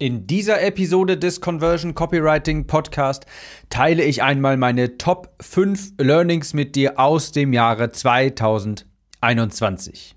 In 0.00 0.28
dieser 0.28 0.62
Episode 0.62 1.18
des 1.18 1.40
Conversion 1.40 1.92
Copywriting 1.92 2.68
Podcast 2.68 3.26
teile 3.68 4.04
ich 4.04 4.22
einmal 4.22 4.56
meine 4.56 4.96
Top 4.96 5.34
5 5.40 5.94
Learnings 5.98 6.54
mit 6.54 6.76
dir 6.76 7.00
aus 7.00 7.32
dem 7.32 7.52
Jahre 7.52 7.90
2021. 7.90 10.14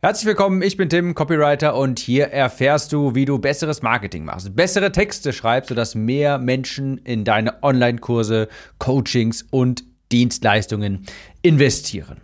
Herzlich 0.00 0.24
willkommen, 0.24 0.62
ich 0.62 0.78
bin 0.78 0.88
Tim, 0.88 1.14
Copywriter 1.14 1.76
und 1.76 1.98
hier 1.98 2.28
erfährst 2.28 2.90
du, 2.94 3.14
wie 3.14 3.26
du 3.26 3.38
besseres 3.38 3.82
Marketing 3.82 4.24
machst, 4.24 4.56
bessere 4.56 4.90
Texte 4.90 5.34
schreibst, 5.34 5.68
sodass 5.68 5.94
mehr 5.94 6.38
Menschen 6.38 6.96
in 6.96 7.24
deine 7.24 7.62
Online-Kurse, 7.62 8.48
Coachings 8.78 9.44
und 9.50 9.84
Dienstleistungen 10.10 11.04
investieren. 11.42 12.22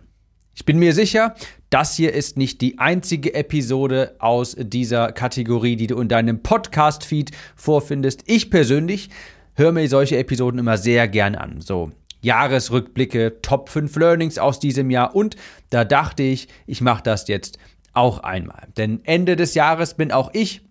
Ich 0.55 0.65
bin 0.65 0.79
mir 0.79 0.95
sicher, 0.95 1.35
das 1.71 1.95
hier 1.95 2.13
ist 2.13 2.37
nicht 2.37 2.59
die 2.61 2.79
einzige 2.79 3.33
Episode 3.33 4.15
aus 4.19 4.55
dieser 4.59 5.13
Kategorie, 5.13 5.77
die 5.77 5.87
du 5.87 5.99
in 5.99 6.09
deinem 6.09 6.43
Podcast-Feed 6.43 7.31
vorfindest. 7.55 8.23
Ich 8.25 8.51
persönlich 8.51 9.09
höre 9.55 9.71
mir 9.71 9.87
solche 9.87 10.17
Episoden 10.17 10.59
immer 10.59 10.77
sehr 10.77 11.07
gern 11.07 11.35
an. 11.35 11.61
So 11.61 11.91
Jahresrückblicke, 12.19 13.41
Top 13.41 13.69
5 13.69 13.95
Learnings 13.95 14.37
aus 14.37 14.59
diesem 14.59 14.89
Jahr 14.91 15.15
und 15.15 15.37
da 15.69 15.85
dachte 15.85 16.23
ich, 16.23 16.49
ich 16.67 16.81
mache 16.81 17.03
das 17.03 17.29
jetzt 17.29 17.57
auch 17.93 18.19
einmal. 18.19 18.67
Denn 18.75 18.99
Ende 19.05 19.37
des 19.37 19.53
Jahres 19.53 19.93
bin 19.93 20.11
auch 20.11 20.29
ich 20.33 20.61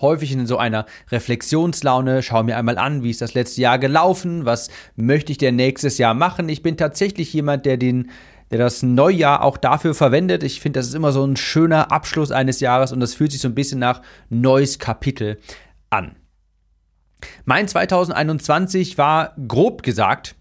häufig 0.00 0.32
in 0.32 0.46
so 0.46 0.58
einer 0.58 0.86
Reflexionslaune, 1.10 2.22
schaue 2.24 2.44
mir 2.44 2.56
einmal 2.56 2.76
an, 2.76 3.04
wie 3.04 3.10
ist 3.10 3.20
das 3.20 3.34
letzte 3.34 3.62
Jahr 3.62 3.78
gelaufen, 3.78 4.44
was 4.44 4.68
möchte 4.96 5.30
ich 5.30 5.38
denn 5.38 5.56
nächstes 5.56 5.96
Jahr 5.96 6.14
machen. 6.14 6.48
Ich 6.48 6.62
bin 6.62 6.76
tatsächlich 6.76 7.32
jemand, 7.32 7.66
der 7.66 7.76
den 7.76 8.10
der 8.50 8.58
das 8.58 8.82
Neujahr 8.82 9.42
auch 9.42 9.56
dafür 9.56 9.94
verwendet. 9.94 10.42
Ich 10.42 10.60
finde, 10.60 10.80
das 10.80 10.88
ist 10.88 10.94
immer 10.94 11.12
so 11.12 11.24
ein 11.24 11.36
schöner 11.36 11.92
Abschluss 11.92 12.30
eines 12.30 12.60
Jahres 12.60 12.92
und 12.92 13.00
das 13.00 13.14
fühlt 13.14 13.32
sich 13.32 13.40
so 13.40 13.48
ein 13.48 13.54
bisschen 13.54 13.78
nach 13.78 14.02
neues 14.30 14.78
Kapitel 14.78 15.38
an. 15.90 16.16
Mein 17.44 17.68
2021 17.68 18.98
war 18.98 19.34
grob 19.48 19.82
gesagt 19.82 20.36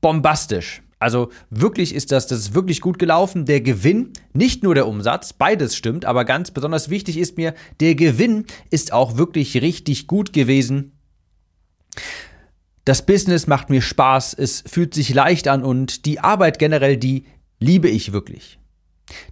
bombastisch. 0.00 0.82
Also 0.98 1.30
wirklich 1.48 1.94
ist 1.94 2.12
das, 2.12 2.26
das 2.26 2.38
ist 2.40 2.54
wirklich 2.54 2.82
gut 2.82 2.98
gelaufen. 2.98 3.46
Der 3.46 3.62
Gewinn, 3.62 4.12
nicht 4.34 4.62
nur 4.62 4.74
der 4.74 4.86
Umsatz, 4.86 5.32
beides 5.32 5.74
stimmt, 5.74 6.04
aber 6.04 6.26
ganz 6.26 6.50
besonders 6.50 6.90
wichtig 6.90 7.16
ist 7.16 7.38
mir, 7.38 7.54
der 7.80 7.94
Gewinn 7.94 8.44
ist 8.68 8.92
auch 8.92 9.16
wirklich 9.16 9.60
richtig 9.62 10.06
gut 10.06 10.32
gewesen. 10.34 10.92
Das 12.84 13.04
Business 13.04 13.46
macht 13.46 13.70
mir 13.70 13.80
Spaß, 13.80 14.34
es 14.34 14.62
fühlt 14.66 14.94
sich 14.94 15.12
leicht 15.14 15.48
an 15.48 15.62
und 15.62 16.04
die 16.04 16.20
Arbeit 16.20 16.58
generell, 16.58 16.96
die 16.96 17.24
liebe 17.60 17.88
ich 17.88 18.12
wirklich. 18.12 18.58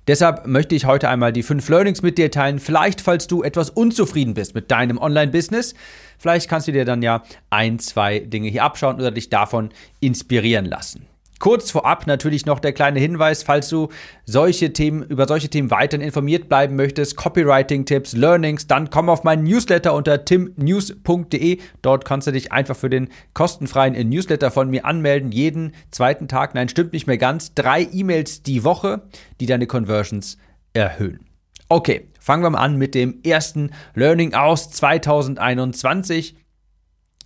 Deshalb 0.06 0.46
möchte 0.46 0.74
ich 0.74 0.86
heute 0.86 1.08
einmal 1.08 1.32
die 1.32 1.42
fünf 1.42 1.68
Learnings 1.68 2.02
mit 2.02 2.18
dir 2.18 2.30
teilen. 2.30 2.58
Vielleicht, 2.58 3.00
falls 3.00 3.26
du 3.26 3.42
etwas 3.42 3.70
unzufrieden 3.70 4.34
bist 4.34 4.54
mit 4.54 4.70
deinem 4.70 4.98
Online-Business, 4.98 5.74
vielleicht 6.18 6.48
kannst 6.48 6.68
du 6.68 6.72
dir 6.72 6.84
dann 6.84 7.02
ja 7.02 7.22
ein, 7.50 7.78
zwei 7.78 8.18
Dinge 8.20 8.48
hier 8.48 8.64
abschauen 8.64 8.96
oder 8.96 9.10
dich 9.10 9.30
davon 9.30 9.70
inspirieren 10.00 10.66
lassen. 10.66 11.06
Kurz 11.38 11.70
vorab 11.70 12.06
natürlich 12.06 12.46
noch 12.46 12.58
der 12.58 12.72
kleine 12.72 12.98
Hinweis, 12.98 13.42
falls 13.42 13.68
du 13.68 13.88
solche 14.24 14.72
Themen, 14.72 15.02
über 15.02 15.28
solche 15.28 15.48
Themen 15.48 15.70
weiterhin 15.70 16.04
informiert 16.04 16.48
bleiben 16.48 16.74
möchtest, 16.76 17.16
Copywriting-Tipps, 17.16 18.14
Learnings, 18.14 18.66
dann 18.66 18.90
komm 18.90 19.08
auf 19.08 19.24
meinen 19.24 19.44
Newsletter 19.44 19.94
unter 19.94 20.24
timnews.de. 20.24 21.58
Dort 21.82 22.04
kannst 22.04 22.26
du 22.26 22.32
dich 22.32 22.50
einfach 22.52 22.76
für 22.76 22.90
den 22.90 23.08
kostenfreien 23.34 24.08
Newsletter 24.08 24.50
von 24.50 24.68
mir 24.68 24.84
anmelden. 24.84 25.30
Jeden 25.30 25.74
zweiten 25.90 26.26
Tag, 26.28 26.54
nein, 26.54 26.68
stimmt 26.68 26.92
nicht 26.92 27.06
mehr 27.06 27.18
ganz, 27.18 27.54
drei 27.54 27.82
E-Mails 27.92 28.42
die 28.42 28.64
Woche, 28.64 29.02
die 29.40 29.46
deine 29.46 29.66
Conversions 29.66 30.38
erhöhen. 30.72 31.20
Okay, 31.68 32.08
fangen 32.18 32.42
wir 32.42 32.50
mal 32.50 32.60
an 32.60 32.76
mit 32.76 32.94
dem 32.94 33.20
ersten 33.22 33.70
Learning 33.94 34.34
aus 34.34 34.70
2021. 34.70 36.34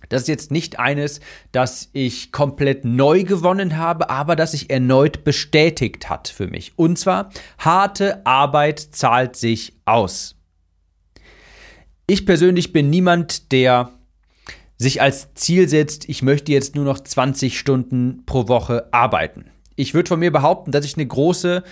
Das 0.09 0.23
ist 0.23 0.27
jetzt 0.27 0.51
nicht 0.51 0.79
eines, 0.79 1.19
das 1.51 1.89
ich 1.93 2.31
komplett 2.31 2.85
neu 2.85 3.23
gewonnen 3.23 3.77
habe, 3.77 4.09
aber 4.09 4.35
das 4.35 4.51
sich 4.51 4.69
erneut 4.69 5.23
bestätigt 5.23 6.09
hat 6.09 6.27
für 6.27 6.47
mich. 6.47 6.73
Und 6.75 6.99
zwar, 6.99 7.29
harte 7.57 8.25
Arbeit 8.25 8.79
zahlt 8.79 9.35
sich 9.35 9.73
aus. 9.85 10.35
Ich 12.05 12.25
persönlich 12.25 12.73
bin 12.73 12.89
niemand, 12.89 13.51
der 13.51 13.91
sich 14.77 15.01
als 15.01 15.33
Ziel 15.35 15.69
setzt, 15.69 16.09
ich 16.09 16.21
möchte 16.21 16.51
jetzt 16.51 16.75
nur 16.75 16.85
noch 16.85 16.99
20 16.99 17.57
Stunden 17.57 18.23
pro 18.25 18.47
Woche 18.47 18.89
arbeiten. 18.91 19.45
Ich 19.75 19.93
würde 19.93 20.09
von 20.09 20.19
mir 20.19 20.31
behaupten, 20.31 20.71
dass 20.71 20.85
ich 20.85 20.95
eine 20.95 21.07
große 21.07 21.63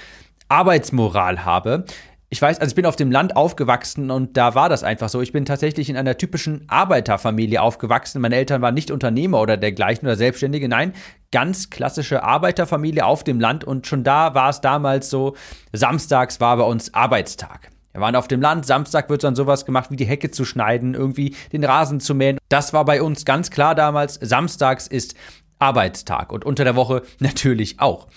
Arbeitsmoral 0.48 1.46
habe 1.46 1.86
ich 2.34 2.42
weiß, 2.42 2.60
also 2.60 2.72
ich 2.72 2.76
bin 2.76 2.86
auf 2.86 2.96
dem 2.96 3.12
Land 3.12 3.36
aufgewachsen 3.36 4.10
und 4.10 4.38
da 4.38 4.56
war 4.56 4.70
das 4.70 4.86
einfach 4.86 5.10
so. 5.10 5.20
Ich 5.20 5.34
bin 5.34 5.44
tatsächlich 5.44 5.90
in 5.90 5.98
einer 5.98 6.18
typischen 6.18 6.64
Arbeiterfamilie 6.70 7.62
aufgewachsen. 7.62 8.22
Meine 8.22 8.38
Eltern 8.38 8.62
waren 8.62 8.74
nicht 8.74 8.90
Unternehmer 8.90 9.42
oder 9.42 9.58
dergleichen 9.58 10.08
oder 10.08 10.16
Selbstständige. 10.16 10.70
Nein, 10.70 10.94
ganz 11.34 11.70
klassische 11.70 12.24
Arbeiterfamilie 12.24 13.06
auf 13.06 13.26
dem 13.26 13.42
Land 13.42 13.66
und 13.66 13.86
schon 13.86 14.06
da 14.06 14.34
war 14.34 14.50
es 14.50 14.62
damals 14.62 15.10
so, 15.10 15.36
samstags 15.74 16.40
war 16.40 16.56
bei 16.56 16.64
uns 16.64 16.94
Arbeitstag. 16.94 17.70
Wir 17.92 18.00
waren 18.00 18.16
auf 18.16 18.30
dem 18.30 18.40
Land, 18.40 18.66
Samstag 18.66 19.10
wird 19.10 19.26
dann 19.26 19.36
sowas 19.36 19.66
gemacht, 19.66 19.92
wie 19.92 19.98
die 19.98 20.06
Hecke 20.06 20.32
zu 20.32 20.46
schneiden, 20.46 20.94
irgendwie 20.94 21.36
den 21.52 21.66
Rasen 21.66 22.00
zu 22.00 22.16
mähen. 22.16 22.38
Das 22.48 22.72
war 22.72 22.86
bei 22.86 23.02
uns 23.02 23.26
ganz 23.26 23.52
klar 23.52 23.76
damals. 23.76 24.18
Samstags 24.22 24.88
ist 24.88 25.16
Arbeitstag 25.60 26.32
und 26.32 26.46
unter 26.46 26.64
der 26.64 26.78
Woche 26.78 27.02
natürlich 27.20 27.82
auch. 27.82 28.08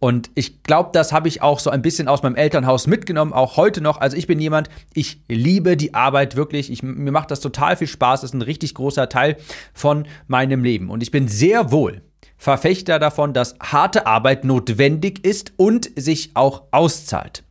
Und 0.00 0.30
ich 0.34 0.62
glaube, 0.62 0.90
das 0.92 1.12
habe 1.12 1.28
ich 1.28 1.42
auch 1.42 1.58
so 1.58 1.70
ein 1.70 1.82
bisschen 1.82 2.06
aus 2.06 2.22
meinem 2.22 2.36
Elternhaus 2.36 2.86
mitgenommen, 2.86 3.32
auch 3.32 3.56
heute 3.56 3.80
noch. 3.80 4.00
Also 4.00 4.16
ich 4.16 4.26
bin 4.26 4.38
jemand, 4.38 4.68
ich 4.94 5.22
liebe 5.28 5.76
die 5.76 5.94
Arbeit 5.94 6.36
wirklich. 6.36 6.70
Ich, 6.70 6.82
mir 6.82 7.10
macht 7.10 7.30
das 7.30 7.40
total 7.40 7.76
viel 7.76 7.88
Spaß. 7.88 8.20
Das 8.20 8.30
ist 8.30 8.34
ein 8.34 8.42
richtig 8.42 8.74
großer 8.74 9.08
Teil 9.08 9.36
von 9.74 10.06
meinem 10.28 10.62
Leben. 10.62 10.90
Und 10.90 11.02
ich 11.02 11.10
bin 11.10 11.26
sehr 11.26 11.72
wohl 11.72 12.02
Verfechter 12.36 13.00
davon, 13.00 13.32
dass 13.34 13.56
harte 13.60 14.06
Arbeit 14.06 14.44
notwendig 14.44 15.24
ist 15.24 15.52
und 15.56 15.90
sich 15.96 16.30
auch 16.34 16.62
auszahlt. 16.70 17.42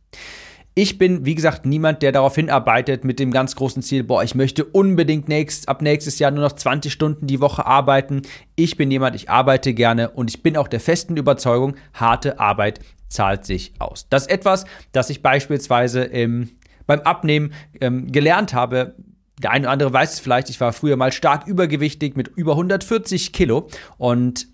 Ich 0.80 0.96
bin, 0.96 1.24
wie 1.26 1.34
gesagt, 1.34 1.66
niemand, 1.66 2.02
der 2.02 2.12
darauf 2.12 2.36
hinarbeitet 2.36 3.02
mit 3.02 3.18
dem 3.18 3.32
ganz 3.32 3.56
großen 3.56 3.82
Ziel, 3.82 4.04
boah, 4.04 4.22
ich 4.22 4.36
möchte 4.36 4.64
unbedingt 4.64 5.28
nächst, 5.28 5.68
ab 5.68 5.82
nächstes 5.82 6.20
Jahr 6.20 6.30
nur 6.30 6.44
noch 6.44 6.52
20 6.52 6.92
Stunden 6.92 7.26
die 7.26 7.40
Woche 7.40 7.66
arbeiten. 7.66 8.22
Ich 8.54 8.76
bin 8.76 8.88
jemand, 8.88 9.16
ich 9.16 9.28
arbeite 9.28 9.74
gerne 9.74 10.10
und 10.10 10.30
ich 10.30 10.40
bin 10.44 10.56
auch 10.56 10.68
der 10.68 10.78
festen 10.78 11.16
Überzeugung, 11.16 11.74
harte 11.94 12.38
Arbeit 12.38 12.78
zahlt 13.08 13.44
sich 13.44 13.72
aus. 13.80 14.06
Das 14.08 14.22
ist 14.22 14.30
etwas, 14.30 14.66
das 14.92 15.10
ich 15.10 15.20
beispielsweise 15.20 16.04
ähm, 16.04 16.50
beim 16.86 17.00
Abnehmen 17.00 17.54
ähm, 17.80 18.12
gelernt 18.12 18.54
habe. 18.54 18.94
Der 19.42 19.50
eine 19.50 19.66
oder 19.66 19.72
andere 19.72 19.92
weiß 19.92 20.12
es 20.12 20.20
vielleicht, 20.20 20.48
ich 20.48 20.60
war 20.60 20.72
früher 20.72 20.96
mal 20.96 21.10
stark 21.10 21.48
übergewichtig 21.48 22.14
mit 22.14 22.28
über 22.28 22.52
140 22.52 23.32
Kilo 23.32 23.68
und 23.96 24.46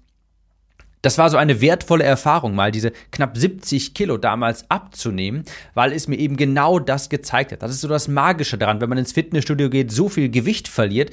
das 1.04 1.18
war 1.18 1.28
so 1.28 1.36
eine 1.36 1.60
wertvolle 1.60 2.04
Erfahrung, 2.04 2.54
mal 2.54 2.72
diese 2.72 2.92
knapp 3.10 3.36
70 3.36 3.92
Kilo 3.92 4.16
damals 4.16 4.70
abzunehmen, 4.70 5.44
weil 5.74 5.92
es 5.92 6.08
mir 6.08 6.16
eben 6.16 6.36
genau 6.36 6.78
das 6.78 7.10
gezeigt 7.10 7.52
hat. 7.52 7.62
Das 7.62 7.70
ist 7.70 7.82
so 7.82 7.88
das 7.88 8.08
Magische 8.08 8.56
daran, 8.56 8.80
wenn 8.80 8.88
man 8.88 8.98
ins 8.98 9.12
Fitnessstudio 9.12 9.68
geht, 9.68 9.92
so 9.92 10.08
viel 10.08 10.30
Gewicht 10.30 10.66
verliert. 10.66 11.10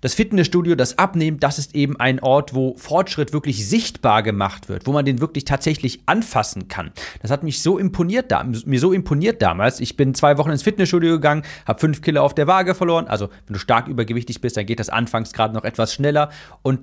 Das 0.00 0.14
Fitnessstudio, 0.14 0.74
das 0.74 0.98
Abnehmen, 0.98 1.38
das 1.38 1.60
ist 1.60 1.76
eben 1.76 2.00
ein 2.00 2.18
Ort, 2.20 2.54
wo 2.54 2.74
Fortschritt 2.76 3.32
wirklich 3.32 3.68
sichtbar 3.68 4.24
gemacht 4.24 4.68
wird, 4.68 4.86
wo 4.86 4.92
man 4.92 5.04
den 5.04 5.20
wirklich 5.20 5.44
tatsächlich 5.44 6.00
anfassen 6.06 6.66
kann. 6.66 6.90
Das 7.20 7.30
hat 7.30 7.44
mich 7.44 7.62
so 7.62 7.78
imponiert, 7.78 8.32
da, 8.32 8.42
mir 8.42 8.80
so 8.80 8.92
imponiert 8.92 9.42
damals. 9.42 9.78
Ich 9.78 9.96
bin 9.96 10.14
zwei 10.14 10.38
Wochen 10.38 10.50
ins 10.50 10.64
Fitnessstudio 10.64 11.12
gegangen, 11.12 11.42
habe 11.66 11.78
fünf 11.78 12.02
Kilo 12.02 12.22
auf 12.22 12.34
der 12.34 12.48
Waage 12.48 12.74
verloren. 12.74 13.06
Also 13.06 13.28
wenn 13.46 13.52
du 13.52 13.60
stark 13.60 13.86
übergewichtig 13.86 14.40
bist, 14.40 14.56
dann 14.56 14.66
geht 14.66 14.80
das 14.80 14.88
anfangs 14.88 15.32
gerade 15.34 15.54
noch 15.54 15.62
etwas 15.62 15.94
schneller. 15.94 16.30
Und 16.62 16.80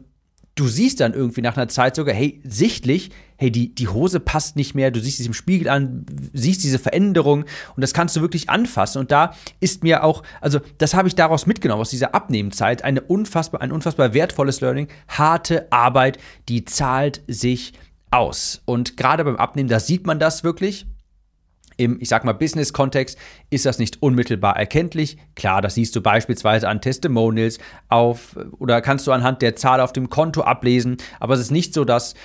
du 0.60 0.68
siehst 0.68 1.00
dann 1.00 1.14
irgendwie 1.14 1.42
nach 1.42 1.56
einer 1.56 1.70
Zeit 1.70 1.96
sogar, 1.96 2.14
hey, 2.14 2.42
sichtlich, 2.44 3.12
hey, 3.38 3.50
die, 3.50 3.74
die 3.74 3.88
Hose 3.88 4.20
passt 4.20 4.58
nicht 4.58 4.76
mehr, 4.76 4.92
du 4.92 5.00
siehst 5.00 5.20
es 5.22 5.26
im 5.26 5.34
Spiegel 5.34 5.70
an, 5.70 6.06
siehst 6.34 6.64
diese 6.64 6.80
Veränderung 6.80 7.46
und 7.76 7.82
das 7.82 7.94
kannst 7.94 8.18
du 8.18 8.22
wirklich 8.22 8.50
anfassen. 8.50 9.00
Und 9.00 9.12
da 9.12 9.34
ist 9.62 9.84
mir 9.84 10.04
auch, 10.04 10.22
also 10.42 10.60
das 10.78 10.94
habe 10.94 11.08
ich 11.08 11.16
daraus 11.16 11.46
mitgenommen, 11.46 11.82
aus 11.82 11.92
dieser 11.92 12.14
Abnehmenzeit, 12.14 12.84
eine 12.84 13.00
unfassbar, 13.02 13.62
ein 13.62 13.72
unfassbar 13.72 14.14
wertvolles 14.14 14.60
Learning. 14.60 14.90
Harte 15.08 15.72
Arbeit, 15.72 16.18
die 16.50 16.66
zahlt 16.66 17.22
sich 17.28 17.74
aus. 18.12 18.62
Und 18.66 18.98
gerade 18.98 19.24
beim 19.24 19.38
Abnehmen, 19.38 19.70
da 19.70 19.80
sieht 19.80 20.06
man 20.06 20.20
das 20.20 20.44
wirklich 20.44 20.88
im, 21.80 21.98
ich 22.02 22.10
sag 22.10 22.26
mal, 22.26 22.34
Business-Kontext 22.34 23.18
ist 23.50 23.66
das 23.66 23.80
nicht 23.80 24.02
unmittelbar 24.04 24.58
erkenntlich. 24.58 25.18
Klar, 25.36 25.62
das 25.62 25.76
siehst 25.76 25.96
du 25.96 26.02
beispielsweise 26.02 26.68
an 26.68 26.82
Testimonials 26.82 27.58
auf 27.88 28.36
oder 28.60 28.82
kannst 28.82 29.08
du 29.08 29.12
anhand 29.12 29.42
der 29.42 29.56
Zahl 29.56 29.80
auf 29.80 29.94
dem 29.94 30.10
Konto 30.10 30.42
ablesen, 30.42 30.98
aber 31.20 31.36
es 31.36 31.40
ist 31.40 31.52
nicht 31.52 31.74
so, 31.74 31.86
dass 31.86 32.16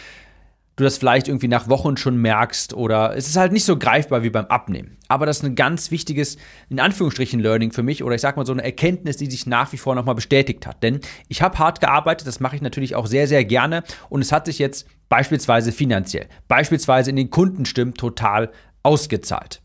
du 0.77 0.83
das 0.83 0.99
vielleicht 0.99 1.29
irgendwie 1.29 1.47
nach 1.47 1.69
Wochen 1.69 1.97
schon 1.97 2.17
merkst 2.17 2.75
oder 2.75 3.17
es 3.17 3.29
ist 3.29 3.37
halt 3.37 3.53
nicht 3.53 3.65
so 3.65 3.79
greifbar 3.79 4.25
wie 4.25 4.31
beim 4.31 4.47
Abnehmen. 4.47 4.97
Aber 5.07 5.25
das 5.25 5.39
ist 5.39 5.45
ein 5.45 5.55
ganz 5.55 5.93
wichtiges, 5.93 6.37
in 6.69 6.81
Anführungsstrichen, 6.81 7.39
Learning 7.39 7.71
für 7.71 7.85
mich 7.85 8.03
oder 8.03 8.17
ich 8.17 8.21
sag 8.21 8.37
mal 8.37 8.45
so 8.45 8.53
eine 8.53 8.65
Erkenntnis, 8.65 9.17
die 9.17 9.31
sich 9.31 9.47
nach 9.47 9.73
wie 9.73 9.77
vor 9.77 9.95
nochmal 9.95 10.17
bestätigt 10.17 10.67
hat. 10.67 10.83
Denn 10.83 10.99
ich 11.29 11.43
habe 11.43 11.59
hart 11.59 11.81
gearbeitet, 11.81 12.27
das 12.27 12.41
mache 12.41 12.57
ich 12.57 12.63
natürlich 12.63 12.97
auch 12.97 13.07
sehr, 13.07 13.29
sehr 13.29 13.45
gerne 13.45 13.85
und 14.09 14.21
es 14.21 14.33
hat 14.33 14.47
sich 14.47 14.59
jetzt 14.59 14.89
beispielsweise 15.09 15.71
finanziell, 15.71 16.27
beispielsweise 16.49 17.11
in 17.11 17.17
den 17.17 17.31
Kundenstimmen 17.31 17.95
total 17.95 18.51
ausgezahlt. 18.85 19.61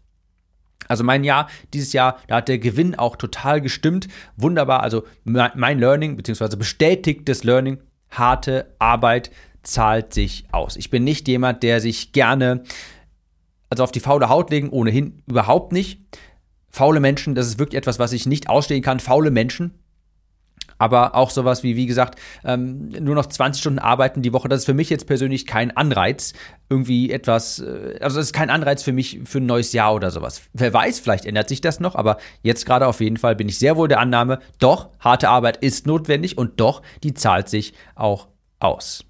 Also 0.87 1.03
mein 1.03 1.23
Jahr, 1.23 1.47
dieses 1.73 1.93
Jahr, 1.93 2.17
da 2.27 2.37
hat 2.37 2.47
der 2.47 2.57
Gewinn 2.57 2.95
auch 2.95 3.15
total 3.15 3.61
gestimmt. 3.61 4.07
Wunderbar. 4.37 4.81
Also 4.81 5.05
mein 5.23 5.77
Learning, 5.77 6.17
beziehungsweise 6.17 6.57
bestätigtes 6.57 7.43
Learning, 7.43 7.77
harte 8.09 8.73
Arbeit 8.79 9.29
zahlt 9.61 10.15
sich 10.15 10.45
aus. 10.51 10.77
Ich 10.77 10.89
bin 10.89 11.03
nicht 11.03 11.27
jemand, 11.27 11.61
der 11.61 11.79
sich 11.79 12.11
gerne, 12.11 12.63
also 13.69 13.83
auf 13.83 13.91
die 13.91 13.99
faule 13.99 14.29
Haut 14.29 14.49
legen, 14.49 14.69
ohnehin 14.69 15.21
überhaupt 15.27 15.73
nicht. 15.73 16.01
Faule 16.69 16.99
Menschen, 16.99 17.35
das 17.35 17.45
ist 17.45 17.59
wirklich 17.59 17.77
etwas, 17.77 17.99
was 17.99 18.11
ich 18.11 18.25
nicht 18.25 18.49
ausstehen 18.49 18.81
kann. 18.81 18.99
Faule 18.99 19.29
Menschen, 19.29 19.75
aber 20.79 21.13
auch 21.13 21.29
sowas 21.29 21.61
wie, 21.61 21.75
wie 21.75 21.85
gesagt, 21.85 22.19
ähm, 22.43 22.89
nur 22.89 23.13
noch 23.13 23.27
20 23.27 23.61
Stunden 23.61 23.79
arbeiten 23.79 24.23
die 24.23 24.33
Woche, 24.33 24.49
das 24.49 24.61
ist 24.61 24.65
für 24.65 24.73
mich 24.73 24.89
jetzt 24.89 25.05
persönlich 25.05 25.45
kein 25.45 25.75
Anreiz, 25.75 26.33
irgendwie 26.69 27.11
etwas, 27.11 27.59
äh, 27.59 27.99
also 28.01 28.17
das 28.17 28.27
ist 28.27 28.33
kein 28.33 28.49
Anreiz 28.49 28.81
für 28.81 28.93
mich 28.93 29.19
für 29.25 29.37
ein 29.37 29.45
neues 29.45 29.73
Jahr 29.73 29.93
oder 29.93 30.09
sowas. 30.09 30.41
Wer 30.53 30.73
weiß, 30.73 30.99
vielleicht 30.99 31.25
ändert 31.25 31.49
sich 31.49 31.61
das 31.61 31.79
noch, 31.79 31.95
aber 31.95 32.17
jetzt 32.41 32.65
gerade 32.65 32.87
auf 32.87 33.01
jeden 33.01 33.17
Fall 33.17 33.35
bin 33.35 33.47
ich 33.47 33.59
sehr 33.59 33.77
wohl 33.77 33.87
der 33.87 33.99
Annahme, 33.99 34.39
doch, 34.57 34.89
harte 34.99 35.29
Arbeit 35.29 35.57
ist 35.57 35.85
notwendig 35.85 36.37
und 36.37 36.59
doch, 36.59 36.81
die 37.03 37.13
zahlt 37.13 37.49
sich 37.49 37.73
auch 37.93 38.29
aus. 38.59 39.05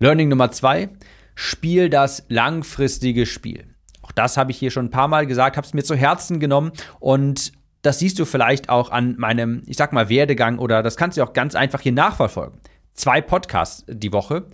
Learning 0.00 0.28
Nummer 0.28 0.50
zwei, 0.50 0.88
spiel 1.36 1.88
das 1.88 2.24
langfristige 2.28 3.24
Spiel. 3.24 3.72
Auch 4.02 4.10
das 4.10 4.36
habe 4.36 4.50
ich 4.50 4.58
hier 4.58 4.72
schon 4.72 4.86
ein 4.86 4.90
paar 4.90 5.06
Mal 5.08 5.26
gesagt, 5.26 5.56
habe 5.56 5.66
es 5.66 5.74
mir 5.74 5.84
zu 5.84 5.94
Herzen 5.94 6.40
genommen 6.40 6.72
und 6.98 7.52
das 7.82 7.98
siehst 7.98 8.18
du 8.18 8.24
vielleicht 8.24 8.68
auch 8.68 8.90
an 8.90 9.16
meinem, 9.18 9.62
ich 9.66 9.76
sag 9.76 9.92
mal, 9.92 10.08
Werdegang 10.08 10.58
oder 10.58 10.82
das 10.82 10.96
kannst 10.96 11.18
du 11.18 11.22
auch 11.22 11.32
ganz 11.32 11.54
einfach 11.54 11.80
hier 11.80 11.92
nachverfolgen. 11.92 12.60
Zwei 12.94 13.20
Podcasts 13.20 13.84
die 13.88 14.12
Woche, 14.12 14.46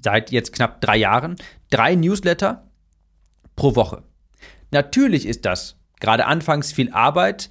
seit 0.00 0.30
jetzt 0.30 0.52
knapp 0.52 0.80
drei 0.80 0.96
Jahren, 0.96 1.36
drei 1.70 1.96
Newsletter 1.96 2.68
pro 3.56 3.74
Woche. 3.74 4.04
Natürlich 4.70 5.26
ist 5.26 5.44
das 5.44 5.76
gerade 6.00 6.26
anfangs 6.26 6.72
viel 6.72 6.92
Arbeit 6.92 7.50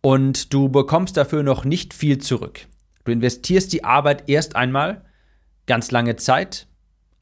und 0.00 0.52
du 0.52 0.68
bekommst 0.68 1.16
dafür 1.16 1.42
noch 1.42 1.64
nicht 1.64 1.94
viel 1.94 2.18
zurück. 2.18 2.66
Du 3.04 3.12
investierst 3.12 3.72
die 3.72 3.84
Arbeit 3.84 4.28
erst 4.28 4.56
einmal 4.56 5.04
ganz 5.66 5.90
lange 5.92 6.16
Zeit, 6.16 6.66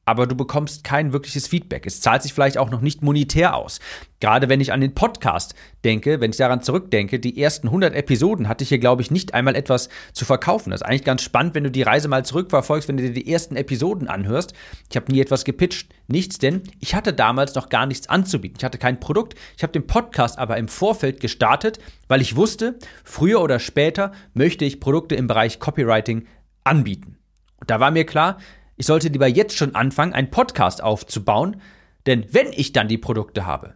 aber 0.04 0.26
du 0.26 0.34
bekommst 0.34 0.84
kein 0.84 1.12
wirkliches 1.12 1.46
Feedback. 1.46 1.86
Es 1.86 2.00
zahlt 2.00 2.22
sich 2.22 2.32
vielleicht 2.32 2.58
auch 2.58 2.70
noch 2.70 2.80
nicht 2.80 3.02
monetär 3.02 3.54
aus. 3.56 3.80
Gerade 4.20 4.48
wenn 4.48 4.60
ich 4.60 4.72
an 4.72 4.80
den 4.80 4.94
Podcast 4.94 5.54
denke, 5.84 6.20
wenn 6.20 6.30
ich 6.30 6.36
daran 6.36 6.62
zurückdenke, 6.62 7.20
die 7.20 7.40
ersten 7.40 7.68
100 7.68 7.94
Episoden 7.94 8.48
hatte 8.48 8.64
ich 8.64 8.68
hier, 8.68 8.78
glaube 8.78 9.02
ich, 9.02 9.10
nicht 9.10 9.34
einmal 9.34 9.54
etwas 9.54 9.88
zu 10.12 10.24
verkaufen. 10.24 10.70
Das 10.70 10.80
ist 10.80 10.86
eigentlich 10.86 11.04
ganz 11.04 11.22
spannend, 11.22 11.54
wenn 11.54 11.64
du 11.64 11.70
die 11.70 11.82
Reise 11.82 12.08
mal 12.08 12.24
zurückverfolgst, 12.24 12.88
wenn 12.88 12.96
du 12.96 13.02
dir 13.02 13.12
die 13.12 13.30
ersten 13.30 13.56
Episoden 13.56 14.08
anhörst. 14.08 14.54
Ich 14.90 14.96
habe 14.96 15.12
nie 15.12 15.20
etwas 15.20 15.44
gepitcht. 15.44 15.92
Nichts, 16.06 16.38
denn 16.38 16.62
ich 16.80 16.94
hatte 16.94 17.12
damals 17.12 17.54
noch 17.54 17.68
gar 17.68 17.86
nichts 17.86 18.08
anzubieten. 18.08 18.56
Ich 18.58 18.64
hatte 18.64 18.78
kein 18.78 19.00
Produkt. 19.00 19.34
Ich 19.56 19.62
habe 19.62 19.72
den 19.72 19.86
Podcast 19.86 20.38
aber 20.38 20.56
im 20.58 20.68
Vorfeld 20.68 21.20
gestartet, 21.20 21.78
weil 22.08 22.20
ich 22.20 22.36
wusste, 22.36 22.78
früher 23.04 23.40
oder 23.40 23.58
später 23.58 24.12
möchte 24.34 24.64
ich 24.64 24.80
Produkte 24.80 25.14
im 25.14 25.26
Bereich 25.26 25.58
Copywriting 25.58 26.26
anbieten. 26.62 27.18
Und 27.60 27.70
da 27.70 27.80
war 27.80 27.90
mir 27.90 28.04
klar, 28.04 28.38
ich 28.76 28.86
sollte 28.86 29.08
lieber 29.08 29.26
jetzt 29.26 29.56
schon 29.56 29.74
anfangen, 29.74 30.12
einen 30.12 30.30
Podcast 30.30 30.82
aufzubauen, 30.82 31.60
denn 32.06 32.26
wenn 32.32 32.52
ich 32.52 32.72
dann 32.72 32.88
die 32.88 32.98
Produkte 32.98 33.46
habe, 33.46 33.74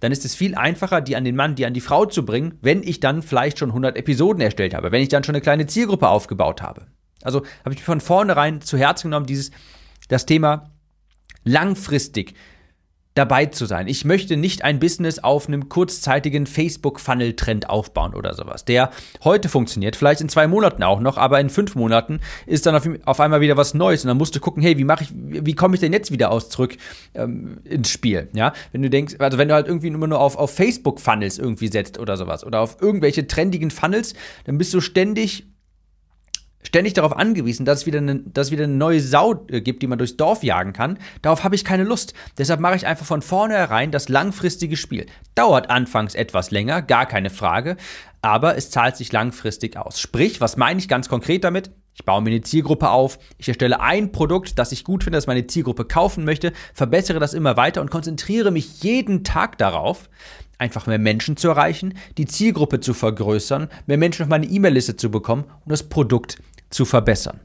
dann 0.00 0.12
ist 0.12 0.24
es 0.24 0.34
viel 0.34 0.54
einfacher, 0.54 1.00
die 1.00 1.16
an 1.16 1.24
den 1.24 1.36
Mann, 1.36 1.54
die 1.54 1.66
an 1.66 1.74
die 1.74 1.80
Frau 1.80 2.04
zu 2.04 2.24
bringen, 2.24 2.58
wenn 2.60 2.82
ich 2.82 3.00
dann 3.00 3.22
vielleicht 3.22 3.58
schon 3.58 3.70
100 3.70 3.96
Episoden 3.96 4.40
erstellt 4.40 4.74
habe, 4.74 4.92
wenn 4.92 5.02
ich 5.02 5.08
dann 5.08 5.24
schon 5.24 5.34
eine 5.34 5.42
kleine 5.42 5.66
Zielgruppe 5.66 6.08
aufgebaut 6.08 6.62
habe. 6.62 6.86
Also 7.22 7.42
habe 7.64 7.74
ich 7.74 7.80
mir 7.80 7.84
von 7.84 8.00
vornherein 8.00 8.60
zu 8.60 8.76
Herzen 8.78 9.10
genommen, 9.10 9.26
dieses, 9.26 9.50
das 10.08 10.26
Thema 10.26 10.70
langfristig 11.44 12.34
dabei 13.20 13.46
zu 13.46 13.66
sein. 13.66 13.86
Ich 13.86 14.06
möchte 14.06 14.38
nicht 14.38 14.64
ein 14.64 14.80
Business 14.80 15.18
auf 15.18 15.46
einem 15.46 15.68
kurzzeitigen 15.68 16.46
Facebook-Funnel-Trend 16.46 17.68
aufbauen 17.68 18.14
oder 18.14 18.32
sowas, 18.32 18.64
der 18.64 18.90
heute 19.22 19.50
funktioniert, 19.50 19.94
vielleicht 19.94 20.22
in 20.22 20.30
zwei 20.30 20.46
Monaten 20.46 20.82
auch 20.82 21.00
noch, 21.00 21.18
aber 21.18 21.38
in 21.38 21.50
fünf 21.50 21.74
Monaten 21.74 22.20
ist 22.46 22.64
dann 22.64 22.74
auf, 22.74 22.88
auf 23.04 23.20
einmal 23.20 23.42
wieder 23.42 23.58
was 23.58 23.74
Neues 23.74 24.04
und 24.04 24.08
dann 24.08 24.16
musst 24.16 24.34
du 24.34 24.40
gucken, 24.40 24.62
hey, 24.62 24.78
wie 24.78 24.84
mache 24.84 25.04
ich, 25.04 25.10
wie 25.14 25.54
komme 25.54 25.74
ich 25.74 25.80
denn 25.80 25.92
jetzt 25.92 26.10
wieder 26.10 26.30
aus 26.30 26.48
zurück 26.48 26.78
ähm, 27.14 27.58
ins 27.64 27.90
Spiel? 27.90 28.28
Ja, 28.32 28.54
wenn 28.72 28.80
du 28.80 28.88
denkst, 28.88 29.16
also 29.18 29.36
wenn 29.36 29.48
du 29.48 29.54
halt 29.54 29.66
irgendwie 29.68 29.88
immer 29.88 30.06
nur 30.06 30.20
auf, 30.20 30.36
auf 30.36 30.54
Facebook-Funnels 30.54 31.38
irgendwie 31.38 31.68
setzt 31.68 31.98
oder 31.98 32.16
sowas 32.16 32.42
oder 32.42 32.60
auf 32.60 32.78
irgendwelche 32.80 33.26
trendigen 33.26 33.70
Funnels, 33.70 34.14
dann 34.44 34.56
bist 34.56 34.72
du 34.72 34.80
ständig 34.80 35.44
ständig 36.62 36.94
darauf 36.94 37.16
angewiesen, 37.16 37.64
dass 37.64 37.80
es 37.80 37.86
wieder 37.86 37.98
eine, 37.98 38.16
dass 38.20 38.48
es 38.48 38.52
wieder 38.52 38.64
eine 38.64 38.74
neue 38.74 39.00
Sau 39.00 39.46
äh, 39.48 39.60
gibt, 39.60 39.82
die 39.82 39.86
man 39.86 39.98
durchs 39.98 40.16
Dorf 40.16 40.42
jagen 40.42 40.72
kann. 40.72 40.98
Darauf 41.22 41.44
habe 41.44 41.54
ich 41.54 41.64
keine 41.64 41.84
Lust. 41.84 42.14
Deshalb 42.38 42.60
mache 42.60 42.76
ich 42.76 42.86
einfach 42.86 43.06
von 43.06 43.22
vornherein 43.22 43.90
das 43.90 44.08
langfristige 44.08 44.76
Spiel. 44.76 45.06
Dauert 45.34 45.70
anfangs 45.70 46.14
etwas 46.14 46.50
länger, 46.50 46.82
gar 46.82 47.06
keine 47.06 47.30
Frage, 47.30 47.76
aber 48.22 48.56
es 48.56 48.70
zahlt 48.70 48.96
sich 48.96 49.12
langfristig 49.12 49.76
aus. 49.76 50.00
Sprich, 50.00 50.40
was 50.40 50.56
meine 50.56 50.80
ich 50.80 50.88
ganz 50.88 51.08
konkret 51.08 51.44
damit? 51.44 51.70
Ich 51.94 52.04
baue 52.04 52.22
mir 52.22 52.30
eine 52.30 52.40
Zielgruppe 52.40 52.90
auf, 52.90 53.18
ich 53.36 53.48
erstelle 53.48 53.80
ein 53.80 54.12
Produkt, 54.12 54.58
das 54.58 54.72
ich 54.72 54.84
gut 54.84 55.04
finde, 55.04 55.18
das 55.18 55.26
meine 55.26 55.46
Zielgruppe 55.46 55.84
kaufen 55.84 56.24
möchte, 56.24 56.52
verbessere 56.72 57.18
das 57.18 57.34
immer 57.34 57.56
weiter 57.56 57.80
und 57.80 57.90
konzentriere 57.90 58.50
mich 58.50 58.82
jeden 58.82 59.22
Tag 59.24 59.58
darauf, 59.58 60.08
einfach 60.60 60.86
mehr 60.86 60.98
Menschen 60.98 61.36
zu 61.36 61.48
erreichen, 61.48 61.94
die 62.18 62.26
Zielgruppe 62.26 62.80
zu 62.80 62.94
vergrößern, 62.94 63.68
mehr 63.86 63.98
Menschen 63.98 64.22
auf 64.22 64.28
meine 64.28 64.46
E-Mail-Liste 64.46 64.96
zu 64.96 65.10
bekommen 65.10 65.44
und 65.44 65.72
das 65.72 65.88
Produkt 65.88 66.38
zu 66.70 66.84
verbessern. 66.84 67.40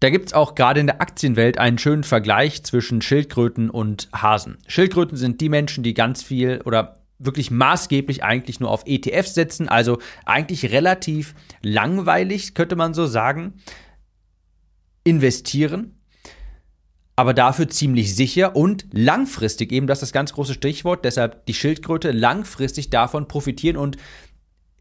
Da 0.00 0.10
gibt 0.10 0.26
es 0.26 0.32
auch 0.34 0.54
gerade 0.54 0.80
in 0.80 0.86
der 0.86 1.00
Aktienwelt 1.00 1.56
einen 1.56 1.78
schönen 1.78 2.04
Vergleich 2.04 2.62
zwischen 2.62 3.00
Schildkröten 3.00 3.70
und 3.70 4.10
Hasen. 4.12 4.58
Schildkröten 4.66 5.16
sind 5.16 5.40
die 5.40 5.48
Menschen, 5.48 5.82
die 5.82 5.94
ganz 5.94 6.22
viel 6.22 6.60
oder 6.66 7.00
wirklich 7.18 7.50
maßgeblich 7.50 8.22
eigentlich 8.22 8.60
nur 8.60 8.70
auf 8.70 8.82
ETFs 8.86 9.34
setzen, 9.34 9.68
also 9.68 9.98
eigentlich 10.26 10.72
relativ 10.72 11.34
langweilig, 11.62 12.54
könnte 12.54 12.76
man 12.76 12.92
so 12.92 13.06
sagen, 13.06 13.54
investieren, 15.04 15.93
aber 17.16 17.34
dafür 17.34 17.68
ziemlich 17.68 18.14
sicher 18.14 18.56
und 18.56 18.86
langfristig, 18.92 19.72
eben 19.72 19.86
das 19.86 19.98
ist 19.98 20.02
das 20.02 20.12
ganz 20.12 20.32
große 20.32 20.54
Stichwort, 20.54 21.04
deshalb 21.04 21.46
die 21.46 21.54
Schildkröte 21.54 22.10
langfristig 22.10 22.90
davon 22.90 23.28
profitieren 23.28 23.76
und 23.76 23.96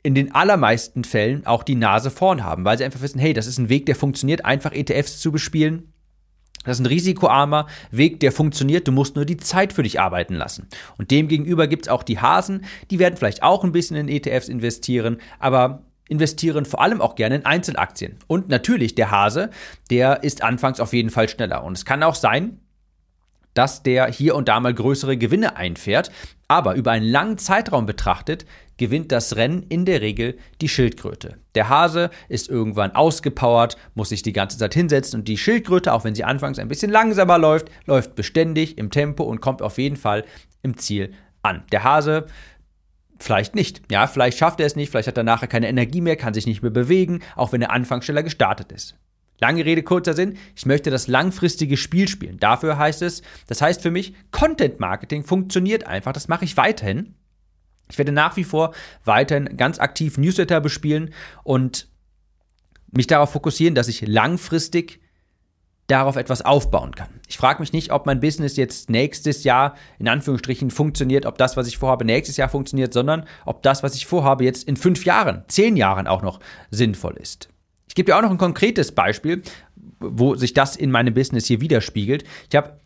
in 0.01 0.15
den 0.15 0.35
allermeisten 0.35 1.03
Fällen 1.03 1.45
auch 1.45 1.63
die 1.63 1.75
Nase 1.75 2.11
vorn 2.11 2.43
haben, 2.43 2.65
weil 2.65 2.77
sie 2.77 2.83
einfach 2.83 3.01
wissen, 3.01 3.19
hey, 3.19 3.33
das 3.33 3.47
ist 3.47 3.57
ein 3.57 3.69
Weg, 3.69 3.85
der 3.85 3.95
funktioniert, 3.95 4.43
einfach 4.43 4.73
ETFs 4.73 5.19
zu 5.19 5.31
bespielen. 5.31 5.93
Das 6.65 6.77
ist 6.77 6.83
ein 6.83 6.87
risikoarmer 6.87 7.67
Weg, 7.91 8.19
der 8.19 8.31
funktioniert. 8.31 8.87
Du 8.87 8.91
musst 8.91 9.15
nur 9.15 9.25
die 9.25 9.37
Zeit 9.37 9.73
für 9.73 9.83
dich 9.83 9.99
arbeiten 9.99 10.33
lassen. 10.33 10.67
Und 10.97 11.11
demgegenüber 11.11 11.67
gibt 11.67 11.85
es 11.85 11.89
auch 11.89 12.03
die 12.03 12.19
Hasen, 12.19 12.65
die 12.89 12.99
werden 12.99 13.17
vielleicht 13.17 13.43
auch 13.43 13.63
ein 13.63 13.71
bisschen 13.71 13.97
in 13.97 14.07
ETFs 14.07 14.47
investieren, 14.47 15.17
aber 15.39 15.83
investieren 16.09 16.65
vor 16.65 16.81
allem 16.81 17.01
auch 17.01 17.15
gerne 17.15 17.35
in 17.35 17.45
Einzelaktien. 17.45 18.17
Und 18.27 18.49
natürlich 18.49 18.95
der 18.95 19.11
Hase, 19.11 19.49
der 19.89 20.23
ist 20.23 20.43
anfangs 20.43 20.79
auf 20.79 20.93
jeden 20.93 21.09
Fall 21.09 21.29
schneller. 21.29 21.63
Und 21.63 21.77
es 21.77 21.85
kann 21.85 22.03
auch 22.03 22.15
sein, 22.15 22.59
dass 23.53 23.83
der 23.83 24.07
hier 24.07 24.35
und 24.35 24.47
da 24.47 24.59
mal 24.59 24.73
größere 24.73 25.17
Gewinne 25.17 25.55
einfährt. 25.55 26.11
Aber 26.47 26.75
über 26.75 26.91
einen 26.91 27.05
langen 27.05 27.37
Zeitraum 27.37 27.85
betrachtet 27.85 28.45
gewinnt 28.77 29.11
das 29.11 29.35
Rennen 29.35 29.63
in 29.69 29.85
der 29.85 30.01
Regel 30.01 30.37
die 30.61 30.67
Schildkröte. 30.67 31.37
Der 31.55 31.69
Hase 31.69 32.09
ist 32.27 32.49
irgendwann 32.49 32.95
ausgepowert, 32.95 33.77
muss 33.93 34.09
sich 34.09 34.23
die 34.23 34.33
ganze 34.33 34.57
Zeit 34.57 34.73
hinsetzen 34.73 35.19
und 35.19 35.27
die 35.27 35.37
Schildkröte, 35.37 35.93
auch 35.93 36.03
wenn 36.03 36.15
sie 36.15 36.23
anfangs 36.23 36.59
ein 36.59 36.67
bisschen 36.67 36.91
langsamer 36.91 37.37
läuft, 37.37 37.67
läuft 37.85 38.15
beständig 38.15 38.77
im 38.77 38.89
Tempo 38.89 39.23
und 39.23 39.41
kommt 39.41 39.61
auf 39.61 39.77
jeden 39.77 39.95
Fall 39.95 40.25
im 40.63 40.77
Ziel 40.77 41.13
an. 41.43 41.63
Der 41.71 41.83
Hase 41.83 42.25
Vielleicht 43.19 43.55
nicht. 43.55 43.81
Ja, 43.91 44.07
vielleicht 44.07 44.37
schafft 44.37 44.59
er 44.59 44.65
es 44.65 44.75
nicht, 44.75 44.89
vielleicht 44.89 45.07
hat 45.07 45.17
er 45.17 45.23
nachher 45.23 45.47
keine 45.47 45.67
Energie 45.67 46.01
mehr, 46.01 46.15
kann 46.15 46.33
sich 46.33 46.45
nicht 46.45 46.61
mehr 46.61 46.71
bewegen, 46.71 47.21
auch 47.35 47.51
wenn 47.51 47.61
er 47.61 47.71
anfangs 47.71 48.05
schneller 48.05 48.23
gestartet 48.23 48.71
ist. 48.71 48.95
Lange 49.39 49.65
Rede, 49.65 49.83
kurzer 49.83 50.13
Sinn. 50.13 50.37
Ich 50.55 50.65
möchte 50.65 50.89
das 50.89 51.07
langfristige 51.07 51.77
Spiel 51.77 52.07
spielen. 52.07 52.39
Dafür 52.39 52.77
heißt 52.77 53.01
es, 53.01 53.23
das 53.47 53.61
heißt 53.61 53.81
für 53.81 53.91
mich, 53.91 54.13
Content 54.31 54.79
Marketing 54.79 55.23
funktioniert 55.23 55.85
einfach. 55.85 56.13
Das 56.13 56.27
mache 56.27 56.45
ich 56.45 56.55
weiterhin. 56.55 57.15
Ich 57.89 57.97
werde 57.97 58.11
nach 58.11 58.37
wie 58.37 58.43
vor 58.43 58.73
weiterhin 59.03 59.57
ganz 59.57 59.79
aktiv 59.79 60.17
Newsletter 60.17 60.61
bespielen 60.61 61.13
und 61.43 61.89
mich 62.91 63.07
darauf 63.07 63.31
fokussieren, 63.31 63.75
dass 63.75 63.87
ich 63.87 64.07
langfristig 64.07 65.01
darauf 65.87 66.15
etwas 66.15 66.43
aufbauen 66.43 66.95
kann. 66.95 67.09
Ich 67.27 67.37
frage 67.37 67.61
mich 67.61 67.73
nicht, 67.73 67.91
ob 67.91 68.05
mein 68.05 68.19
Business 68.19 68.55
jetzt 68.55 68.89
nächstes 68.89 69.43
Jahr 69.43 69.75
in 69.99 70.07
Anführungsstrichen 70.07 70.71
funktioniert, 70.71 71.25
ob 71.25 71.37
das, 71.37 71.57
was 71.57 71.67
ich 71.67 71.77
vorhabe, 71.77 72.05
nächstes 72.05 72.37
Jahr 72.37 72.49
funktioniert, 72.49 72.93
sondern 72.93 73.25
ob 73.45 73.63
das, 73.63 73.83
was 73.83 73.95
ich 73.95 74.05
vorhabe, 74.05 74.43
jetzt 74.43 74.67
in 74.67 74.77
fünf 74.77 75.05
Jahren, 75.05 75.43
zehn 75.47 75.75
Jahren 75.75 76.07
auch 76.07 76.21
noch 76.21 76.39
sinnvoll 76.71 77.17
ist. 77.17 77.49
Ich 77.87 77.95
gebe 77.95 78.07
dir 78.07 78.17
auch 78.17 78.21
noch 78.21 78.31
ein 78.31 78.37
konkretes 78.37 78.93
Beispiel, 78.93 79.43
wo 79.99 80.35
sich 80.35 80.53
das 80.53 80.75
in 80.75 80.89
meinem 80.89 81.13
Business 81.13 81.45
hier 81.45 81.61
widerspiegelt. 81.61 82.23
Ich 82.49 82.55
habe 82.55 82.79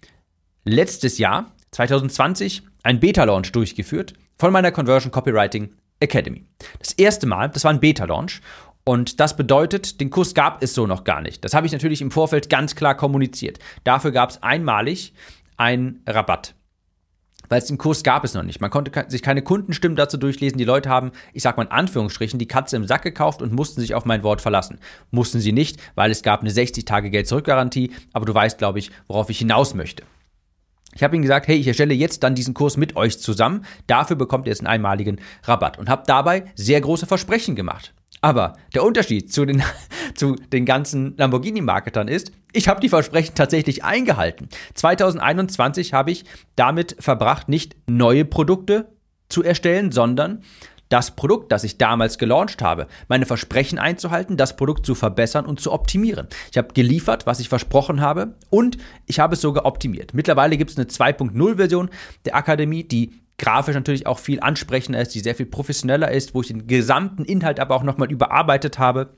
letztes 0.65 1.17
Jahr, 1.17 1.51
2020, 1.71 2.63
einen 2.83 2.99
Beta-Launch 2.99 3.51
durchgeführt 3.51 4.13
von 4.37 4.51
meiner 4.51 4.71
Conversion 4.71 5.11
Copywriting 5.11 5.69
Academy. 5.99 6.45
Das 6.79 6.93
erste 6.93 7.27
Mal, 7.27 7.49
das 7.49 7.63
war 7.63 7.71
ein 7.71 7.79
Beta-Launch 7.79 8.41
und 8.87 9.19
das 9.19 9.35
bedeutet, 9.35 9.99
den 9.99 10.09
Kurs 10.09 10.33
gab 10.33 10.63
es 10.63 10.73
so 10.73 10.87
noch 10.87 11.03
gar 11.03 11.19
nicht. 11.19 11.43
Das 11.43 11.53
habe 11.53 11.67
ich 11.67 11.73
natürlich 11.73 12.01
im 12.01 12.09
Vorfeld 12.09 12.49
ganz 12.49 12.73
klar 12.73 12.95
kommuniziert. 12.95 13.59
Dafür 13.83 14.11
gab 14.11 14.29
es 14.29 14.41
einmalig 14.41 15.13
einen 15.57 16.01
Rabatt. 16.07 16.55
weil 17.49 17.59
es 17.59 17.65
den 17.65 17.77
Kurs 17.77 18.03
gab 18.03 18.23
es 18.23 18.33
noch 18.33 18.43
nicht. 18.43 18.61
Man 18.61 18.71
konnte 18.71 19.05
sich 19.09 19.21
keine 19.21 19.41
Kundenstimmen 19.41 19.97
dazu 19.97 20.15
durchlesen. 20.15 20.57
Die 20.57 20.63
Leute 20.63 20.87
haben, 20.87 21.11
ich 21.33 21.43
sag 21.43 21.57
mal 21.57 21.63
in 21.63 21.71
Anführungsstrichen, 21.71 22.39
die 22.39 22.47
Katze 22.47 22.77
im 22.77 22.87
Sack 22.87 23.01
gekauft 23.01 23.41
und 23.41 23.51
mussten 23.51 23.81
sich 23.81 23.93
auf 23.93 24.05
mein 24.05 24.23
Wort 24.23 24.39
verlassen. 24.39 24.79
Mussten 25.11 25.41
sie 25.41 25.51
nicht, 25.51 25.81
weil 25.95 26.09
es 26.09 26.23
gab 26.23 26.39
eine 26.39 26.51
60-Tage-Geld-Zurück-Garantie. 26.51 27.91
Aber 28.13 28.25
du 28.25 28.33
weißt, 28.33 28.57
glaube 28.57 28.79
ich, 28.79 28.91
worauf 29.09 29.29
ich 29.29 29.39
hinaus 29.39 29.73
möchte. 29.73 30.03
Ich 30.95 31.03
habe 31.03 31.13
ihnen 31.13 31.23
gesagt, 31.23 31.49
hey, 31.49 31.57
ich 31.57 31.67
erstelle 31.67 31.93
jetzt 31.93 32.23
dann 32.23 32.35
diesen 32.35 32.53
Kurs 32.53 32.77
mit 32.77 32.95
euch 32.95 33.19
zusammen. 33.19 33.65
Dafür 33.85 34.15
bekommt 34.15 34.47
ihr 34.47 34.51
jetzt 34.51 34.61
einen 34.61 34.67
einmaligen 34.67 35.19
Rabatt 35.43 35.77
und 35.77 35.89
habe 35.89 36.03
dabei 36.07 36.45
sehr 36.55 36.79
große 36.79 37.05
Versprechen 37.05 37.57
gemacht. 37.57 37.93
Aber 38.21 38.53
der 38.73 38.83
Unterschied 38.83 39.31
zu 39.31 39.45
den, 39.45 39.63
zu 40.15 40.35
den 40.35 40.65
ganzen 40.65 41.15
Lamborghini-Marketern 41.17 42.07
ist, 42.07 42.31
ich 42.53 42.67
habe 42.67 42.81
die 42.81 42.89
Versprechen 42.89 43.35
tatsächlich 43.35 43.83
eingehalten. 43.83 44.49
2021 44.73 45.93
habe 45.93 46.11
ich 46.11 46.25
damit 46.55 46.95
verbracht, 46.99 47.49
nicht 47.49 47.75
neue 47.87 48.25
Produkte 48.25 48.89
zu 49.29 49.43
erstellen, 49.43 49.91
sondern 49.91 50.43
das 50.89 51.15
Produkt, 51.15 51.51
das 51.51 51.63
ich 51.63 51.77
damals 51.77 52.17
gelauncht 52.17 52.61
habe, 52.61 52.87
meine 53.07 53.25
Versprechen 53.25 53.77
einzuhalten, 53.77 54.37
das 54.37 54.55
Produkt 54.55 54.85
zu 54.85 54.95
verbessern 54.95 55.45
und 55.45 55.59
zu 55.59 55.71
optimieren. 55.71 56.27
Ich 56.51 56.57
habe 56.57 56.73
geliefert, 56.73 57.25
was 57.25 57.39
ich 57.39 57.49
versprochen 57.49 58.01
habe 58.01 58.35
und 58.49 58.77
ich 59.05 59.19
habe 59.19 59.35
es 59.35 59.41
sogar 59.41 59.65
optimiert. 59.65 60.13
Mittlerweile 60.13 60.57
gibt 60.57 60.71
es 60.71 60.77
eine 60.77 60.87
2.0-Version 60.87 61.89
der 62.25 62.35
Akademie, 62.35 62.85
die 62.85 63.21
grafisch 63.37 63.75
natürlich 63.75 64.07
auch 64.07 64.19
viel 64.19 64.39
ansprechender 64.39 65.01
ist, 65.01 65.13
die 65.13 65.19
sehr 65.19 65.35
viel 65.35 65.45
professioneller 65.45 66.11
ist, 66.11 66.33
wo 66.33 66.41
ich 66.41 66.47
den 66.47 66.67
gesamten 66.67 67.23
Inhalt 67.23 67.59
aber 67.59 67.75
auch 67.75 67.83
nochmal 67.83 68.11
überarbeitet 68.11 68.79
habe. 68.79 69.15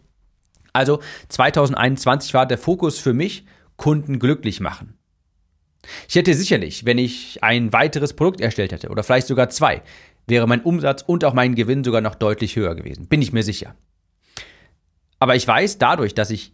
Also 0.74 1.00
2021 1.30 2.34
war 2.34 2.46
der 2.46 2.58
Fokus 2.58 3.00
für 3.00 3.14
mich, 3.14 3.46
Kunden 3.78 4.20
glücklich 4.20 4.60
machen. 4.60 4.96
Ich 6.08 6.16
hätte 6.16 6.34
sicherlich, 6.34 6.86
wenn 6.86 6.98
ich 6.98 7.42
ein 7.44 7.72
weiteres 7.72 8.14
Produkt 8.14 8.42
erstellt 8.42 8.74
hätte 8.74 8.90
oder 8.90 9.04
vielleicht 9.04 9.28
sogar 9.28 9.50
zwei, 9.50 9.82
wäre 10.28 10.48
mein 10.48 10.62
Umsatz 10.62 11.02
und 11.02 11.24
auch 11.24 11.34
mein 11.34 11.56
Gewinn 11.56 11.84
sogar 11.84 12.02
noch 12.02 12.16
deutlich 12.16 12.56
höher 12.56 12.76
gewesen. 12.76 13.08
Bin 13.08 13.22
ich 13.22 13.32
mir 13.32 13.44
sicher. 13.44 13.76
Aber 15.20 15.36
ich 15.36 15.48
weiß 15.48 15.78
dadurch, 15.78 16.14
dass 16.14 16.30
ich 16.30 16.54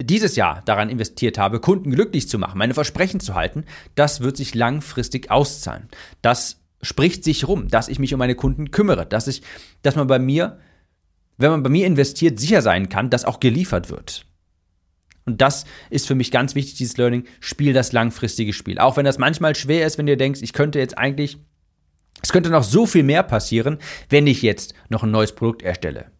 dieses 0.00 0.36
Jahr 0.36 0.62
daran 0.64 0.88
investiert 0.88 1.38
habe, 1.38 1.60
Kunden 1.60 1.90
glücklich 1.90 2.28
zu 2.28 2.38
machen, 2.38 2.58
meine 2.58 2.74
Versprechen 2.74 3.20
zu 3.20 3.34
halten, 3.34 3.64
das 3.94 4.20
wird 4.20 4.36
sich 4.36 4.54
langfristig 4.54 5.30
auszahlen. 5.30 5.88
Das 6.22 6.61
spricht 6.82 7.24
sich 7.24 7.46
rum, 7.46 7.68
dass 7.68 7.88
ich 7.88 7.98
mich 7.98 8.12
um 8.12 8.18
meine 8.18 8.34
Kunden 8.34 8.70
kümmere, 8.70 9.06
dass 9.06 9.28
ich, 9.28 9.42
dass 9.82 9.96
man 9.96 10.06
bei 10.06 10.18
mir, 10.18 10.58
wenn 11.38 11.50
man 11.50 11.62
bei 11.62 11.70
mir 11.70 11.86
investiert, 11.86 12.40
sicher 12.40 12.62
sein 12.62 12.88
kann, 12.88 13.10
dass 13.10 13.24
auch 13.24 13.40
geliefert 13.40 13.90
wird. 13.90 14.26
Und 15.24 15.40
das 15.40 15.64
ist 15.90 16.06
für 16.06 16.16
mich 16.16 16.30
ganz 16.32 16.54
wichtig, 16.54 16.74
dieses 16.74 16.96
Learning. 16.96 17.24
Spiel 17.40 17.72
das 17.72 17.92
langfristige 17.92 18.52
Spiel. 18.52 18.78
Auch 18.78 18.96
wenn 18.96 19.04
das 19.04 19.18
manchmal 19.18 19.54
schwer 19.54 19.86
ist, 19.86 19.98
wenn 19.98 20.06
du 20.06 20.16
denkst, 20.16 20.42
ich 20.42 20.52
könnte 20.52 20.80
jetzt 20.80 20.98
eigentlich, 20.98 21.38
es 22.20 22.32
könnte 22.32 22.50
noch 22.50 22.64
so 22.64 22.86
viel 22.86 23.04
mehr 23.04 23.22
passieren, 23.22 23.78
wenn 24.08 24.26
ich 24.26 24.42
jetzt 24.42 24.74
noch 24.88 25.04
ein 25.04 25.12
neues 25.12 25.32
Produkt 25.32 25.62
erstelle. 25.62 26.10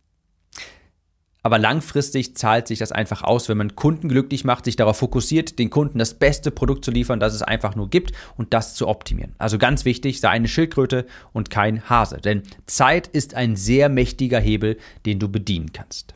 Aber 1.42 1.58
langfristig 1.58 2.36
zahlt 2.36 2.68
sich 2.68 2.78
das 2.78 2.92
einfach 2.92 3.22
aus, 3.22 3.48
wenn 3.48 3.58
man 3.58 3.74
Kunden 3.74 4.08
glücklich 4.08 4.44
macht, 4.44 4.64
sich 4.64 4.76
darauf 4.76 4.98
fokussiert, 4.98 5.58
den 5.58 5.70
Kunden 5.70 5.98
das 5.98 6.14
beste 6.14 6.50
Produkt 6.50 6.84
zu 6.84 6.92
liefern, 6.92 7.18
das 7.18 7.34
es 7.34 7.42
einfach 7.42 7.74
nur 7.74 7.90
gibt 7.90 8.12
und 8.36 8.54
das 8.54 8.74
zu 8.74 8.86
optimieren. 8.86 9.34
Also 9.38 9.58
ganz 9.58 9.84
wichtig, 9.84 10.20
sei 10.20 10.28
eine 10.28 10.48
Schildkröte 10.48 11.06
und 11.32 11.50
kein 11.50 11.88
Hase. 11.88 12.18
Denn 12.18 12.42
Zeit 12.66 13.08
ist 13.08 13.34
ein 13.34 13.56
sehr 13.56 13.88
mächtiger 13.88 14.38
Hebel, 14.38 14.78
den 15.04 15.18
du 15.18 15.28
bedienen 15.28 15.72
kannst. 15.72 16.14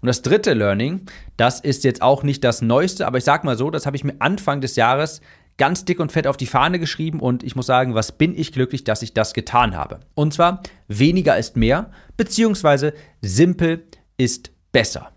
Und 0.00 0.06
das 0.06 0.22
dritte 0.22 0.54
Learning, 0.54 1.06
das 1.36 1.58
ist 1.58 1.82
jetzt 1.82 2.00
auch 2.00 2.22
nicht 2.22 2.44
das 2.44 2.62
Neueste, 2.62 3.06
aber 3.06 3.18
ich 3.18 3.24
sag 3.24 3.42
mal 3.42 3.58
so, 3.58 3.70
das 3.70 3.86
habe 3.86 3.96
ich 3.96 4.04
mir 4.04 4.14
Anfang 4.20 4.60
des 4.60 4.76
Jahres 4.76 5.20
ganz 5.56 5.84
dick 5.84 6.00
und 6.00 6.12
fett 6.12 6.26
auf 6.26 6.36
die 6.36 6.46
Fahne 6.46 6.78
geschrieben 6.78 7.20
und 7.20 7.42
ich 7.42 7.56
muss 7.56 7.66
sagen, 7.66 7.94
was 7.94 8.12
bin 8.12 8.36
ich 8.36 8.52
glücklich, 8.52 8.84
dass 8.84 9.02
ich 9.02 9.14
das 9.14 9.34
getan 9.34 9.76
habe. 9.76 10.00
Und 10.14 10.34
zwar 10.34 10.62
weniger 10.88 11.38
ist 11.38 11.56
mehr, 11.56 11.90
beziehungsweise 12.16 12.92
simpel 13.20 13.86
ist 14.16 14.50
besser. 14.72 15.12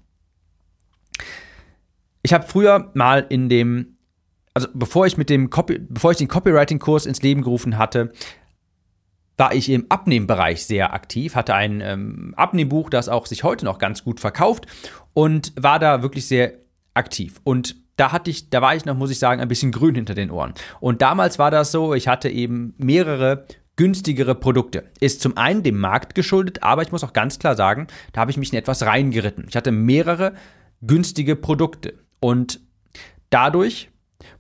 Ich 2.22 2.34
habe 2.34 2.46
früher 2.48 2.92
mal 2.94 3.26
in 3.30 3.50
dem, 3.50 3.98
also 4.54 4.68
bevor 4.74 5.08
ich 5.08 5.18
mit 5.18 5.30
dem 5.30 5.50
Copy, 5.50 5.80
bevor 5.80 6.12
ich 6.12 6.18
den 6.18 6.28
Copywriting-Kurs 6.28 7.06
ins 7.06 7.22
Leben 7.22 7.42
gerufen 7.42 7.78
hatte, 7.78 8.12
war 9.38 9.54
ich 9.54 9.70
im 9.70 9.86
Abnehmbereich 9.90 10.66
sehr 10.66 10.94
aktiv, 10.94 11.36
hatte 11.36 11.54
ein 11.54 11.80
ähm, 11.82 12.34
Abnehmbuch, 12.36 12.90
das 12.90 13.08
auch 13.08 13.28
sich 13.28 13.44
heute 13.44 13.66
noch 13.66 13.78
ganz 13.78 14.04
gut 14.04 14.20
verkauft 14.20 14.66
und 15.14 15.54
war 15.56 15.80
da 15.80 16.02
wirklich 16.02 16.28
sehr 16.28 16.54
aktiv. 16.96 17.40
Und 17.44 17.76
da 17.98 18.12
hatte 18.12 18.30
ich, 18.30 18.50
da 18.50 18.62
war 18.62 18.76
ich 18.76 18.86
noch, 18.86 18.96
muss 18.96 19.12
ich 19.12 19.20
sagen, 19.20 19.42
ein 19.42 19.48
bisschen 19.48 19.72
grün 19.72 19.96
hinter 19.96 20.14
den 20.14 20.32
Ohren. 20.32 20.54
Und 20.80 21.02
damals 21.02 21.40
war 21.40 21.52
das 21.52 21.72
so, 21.72 21.94
ich 21.94 22.08
hatte 22.08 22.30
eben 22.30 22.74
mehrere 22.78 23.46
günstigere 23.76 24.36
Produkte. 24.36 24.86
Ist 25.00 25.22
zum 25.22 25.36
einen 25.38 25.64
dem 25.64 25.80
Markt 25.80 26.16
geschuldet, 26.16 26.64
aber 26.64 26.84
ich 26.84 26.92
muss 26.92 27.04
auch 27.04 27.14
ganz 27.14 27.40
klar 27.40 27.56
sagen, 27.56 27.88
da 28.14 28.22
habe 28.22 28.32
ich 28.32 28.38
mich 28.38 28.54
in 28.54 28.60
etwas 28.60 28.84
reingeritten. 28.84 29.46
Ich 29.50 29.56
hatte 29.56 29.72
mehrere 29.72 30.34
günstige 30.82 31.36
Produkte 31.36 31.96
und 32.20 32.60
dadurch 33.30 33.90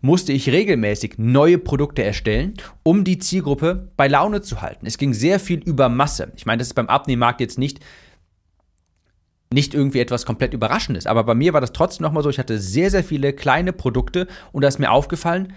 musste 0.01 0.33
ich 0.33 0.49
regelmäßig 0.49 1.15
neue 1.17 1.57
Produkte 1.57 2.03
erstellen, 2.03 2.55
um 2.83 3.03
die 3.03 3.19
Zielgruppe 3.19 3.91
bei 3.95 4.07
Laune 4.07 4.41
zu 4.41 4.61
halten. 4.61 4.85
Es 4.85 4.97
ging 4.97 5.13
sehr 5.13 5.39
viel 5.39 5.59
über 5.59 5.89
Masse. 5.89 6.31
Ich 6.35 6.45
meine, 6.45 6.59
das 6.59 6.69
ist 6.69 6.73
beim 6.73 6.89
Abnehmmarkt 6.89 7.41
jetzt 7.41 7.57
nicht 7.57 7.79
nicht 9.51 9.73
irgendwie 9.73 9.99
etwas 9.99 10.25
komplett 10.25 10.53
Überraschendes. 10.53 11.07
Aber 11.07 11.23
bei 11.23 11.35
mir 11.35 11.53
war 11.53 11.61
das 11.61 11.73
trotzdem 11.73 12.03
nochmal 12.03 12.23
so, 12.23 12.29
ich 12.29 12.39
hatte 12.39 12.59
sehr, 12.59 12.91
sehr 12.91 13.03
viele 13.03 13.33
kleine 13.33 13.73
Produkte 13.73 14.27
und 14.51 14.61
da 14.61 14.67
ist 14.67 14.79
mir 14.79 14.91
aufgefallen, 14.91 15.53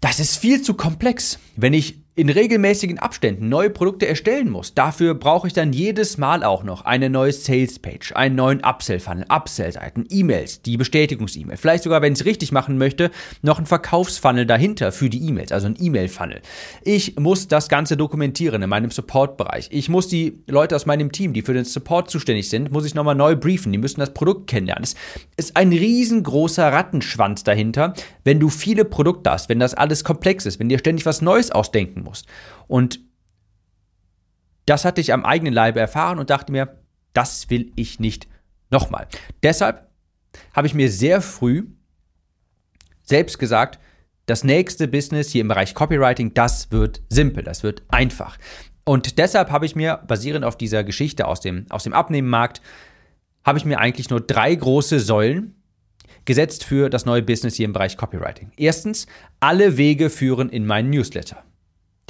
das 0.00 0.20
ist 0.20 0.36
viel 0.36 0.62
zu 0.62 0.74
komplex. 0.74 1.38
Wenn 1.56 1.74
ich 1.74 1.99
in 2.16 2.28
regelmäßigen 2.28 2.98
Abständen 2.98 3.48
neue 3.48 3.70
Produkte 3.70 4.06
erstellen 4.08 4.50
muss. 4.50 4.74
Dafür 4.74 5.14
brauche 5.14 5.46
ich 5.46 5.52
dann 5.52 5.72
jedes 5.72 6.18
Mal 6.18 6.42
auch 6.42 6.64
noch 6.64 6.84
eine 6.84 7.08
neue 7.08 7.32
Sales-Page, 7.32 8.12
einen 8.16 8.34
neuen 8.34 8.62
Upsell-Funnel, 8.64 9.26
Upsell-Seiten, 9.28 10.06
E-Mails, 10.10 10.60
die 10.62 10.76
Bestätigungs-E-Mail. 10.76 11.56
Vielleicht 11.56 11.84
sogar, 11.84 12.02
wenn 12.02 12.12
ich 12.12 12.20
es 12.20 12.26
richtig 12.26 12.50
machen 12.50 12.78
möchte, 12.78 13.12
noch 13.42 13.60
ein 13.60 13.66
Verkaufsfunnel 13.66 14.44
dahinter 14.44 14.90
für 14.90 15.08
die 15.08 15.26
E-Mails, 15.28 15.52
also 15.52 15.68
ein 15.68 15.76
E-Mail-Funnel. 15.78 16.42
Ich 16.82 17.16
muss 17.16 17.46
das 17.46 17.68
Ganze 17.68 17.96
dokumentieren 17.96 18.60
in 18.60 18.68
meinem 18.68 18.90
Support-Bereich. 18.90 19.68
Ich 19.70 19.88
muss 19.88 20.08
die 20.08 20.42
Leute 20.48 20.74
aus 20.74 20.86
meinem 20.86 21.12
Team, 21.12 21.32
die 21.32 21.42
für 21.42 21.54
den 21.54 21.64
Support 21.64 22.10
zuständig 22.10 22.48
sind, 22.48 22.72
muss 22.72 22.84
ich 22.84 22.96
nochmal 22.96 23.14
neu 23.14 23.36
briefen. 23.36 23.70
Die 23.70 23.78
müssen 23.78 24.00
das 24.00 24.12
Produkt 24.12 24.48
kennenlernen. 24.48 24.82
Es 24.82 24.96
ist 25.36 25.56
ein 25.56 25.72
riesengroßer 25.72 26.72
Rattenschwanz 26.72 27.44
dahinter, 27.44 27.94
wenn 28.24 28.40
du 28.40 28.48
viele 28.48 28.84
Produkte 28.84 29.30
hast, 29.30 29.48
wenn 29.48 29.60
das 29.60 29.74
alles 29.74 30.02
komplex 30.02 30.44
ist, 30.44 30.58
wenn 30.58 30.68
dir 30.68 30.78
ständig 30.78 31.06
was 31.06 31.22
Neues 31.22 31.50
ausdenken 31.50 31.99
musst 32.04 32.10
musst. 32.10 32.26
Und 32.66 33.00
das 34.66 34.84
hatte 34.84 35.00
ich 35.00 35.12
am 35.12 35.24
eigenen 35.24 35.54
Leibe 35.54 35.80
erfahren 35.80 36.18
und 36.18 36.30
dachte 36.30 36.52
mir, 36.52 36.78
das 37.12 37.50
will 37.50 37.72
ich 37.76 37.98
nicht 37.98 38.28
nochmal. 38.70 39.08
Deshalb 39.42 39.88
habe 40.54 40.66
ich 40.66 40.74
mir 40.74 40.90
sehr 40.90 41.20
früh 41.20 41.66
selbst 43.02 43.38
gesagt, 43.38 43.80
das 44.26 44.44
nächste 44.44 44.86
Business 44.86 45.30
hier 45.30 45.40
im 45.40 45.48
Bereich 45.48 45.74
Copywriting, 45.74 46.34
das 46.34 46.70
wird 46.70 47.02
simpel, 47.08 47.42
das 47.42 47.64
wird 47.64 47.82
einfach. 47.88 48.38
Und 48.84 49.18
deshalb 49.18 49.50
habe 49.50 49.66
ich 49.66 49.74
mir, 49.74 50.00
basierend 50.06 50.44
auf 50.44 50.56
dieser 50.56 50.84
Geschichte 50.84 51.26
aus 51.26 51.40
dem, 51.40 51.66
aus 51.70 51.82
dem 51.82 51.92
Abnehmenmarkt, 51.92 52.60
habe 53.44 53.58
ich 53.58 53.64
mir 53.64 53.80
eigentlich 53.80 54.10
nur 54.10 54.20
drei 54.20 54.54
große 54.54 55.00
Säulen 55.00 55.56
gesetzt 56.26 56.62
für 56.62 56.90
das 56.90 57.06
neue 57.06 57.22
Business 57.22 57.56
hier 57.56 57.64
im 57.64 57.72
Bereich 57.72 57.96
Copywriting. 57.96 58.52
Erstens, 58.56 59.06
alle 59.40 59.76
Wege 59.76 60.10
führen 60.10 60.48
in 60.48 60.66
meinen 60.66 60.90
Newsletter. 60.90 61.42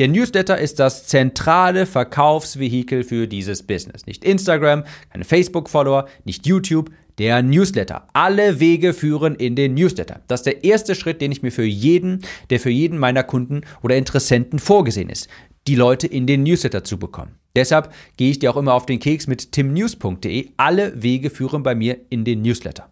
Der 0.00 0.08
Newsletter 0.08 0.56
ist 0.56 0.78
das 0.78 1.06
zentrale 1.06 1.84
Verkaufsvehikel 1.84 3.04
für 3.04 3.28
dieses 3.28 3.62
Business. 3.62 4.06
Nicht 4.06 4.24
Instagram, 4.24 4.84
keine 5.10 5.24
Facebook-Follower, 5.24 6.08
nicht 6.24 6.46
YouTube, 6.46 6.90
der 7.18 7.42
Newsletter. 7.42 8.06
Alle 8.14 8.60
Wege 8.60 8.94
führen 8.94 9.34
in 9.34 9.56
den 9.56 9.74
Newsletter. 9.74 10.22
Das 10.26 10.40
ist 10.40 10.46
der 10.46 10.64
erste 10.64 10.94
Schritt, 10.94 11.20
den 11.20 11.32
ich 11.32 11.42
mir 11.42 11.52
für 11.52 11.66
jeden, 11.66 12.24
der 12.48 12.60
für 12.60 12.70
jeden 12.70 12.96
meiner 12.96 13.22
Kunden 13.22 13.60
oder 13.82 13.94
Interessenten 13.98 14.58
vorgesehen 14.58 15.10
ist, 15.10 15.28
die 15.66 15.74
Leute 15.74 16.06
in 16.06 16.26
den 16.26 16.44
Newsletter 16.44 16.82
zu 16.82 16.98
bekommen. 16.98 17.36
Deshalb 17.54 17.92
gehe 18.16 18.30
ich 18.30 18.38
dir 18.38 18.52
auch 18.52 18.56
immer 18.56 18.72
auf 18.72 18.86
den 18.86 19.00
Keks 19.00 19.26
mit 19.26 19.52
timnews.de. 19.52 20.48
Alle 20.56 21.02
Wege 21.02 21.28
führen 21.28 21.62
bei 21.62 21.74
mir 21.74 21.98
in 22.08 22.24
den 22.24 22.40
Newsletter. 22.40 22.88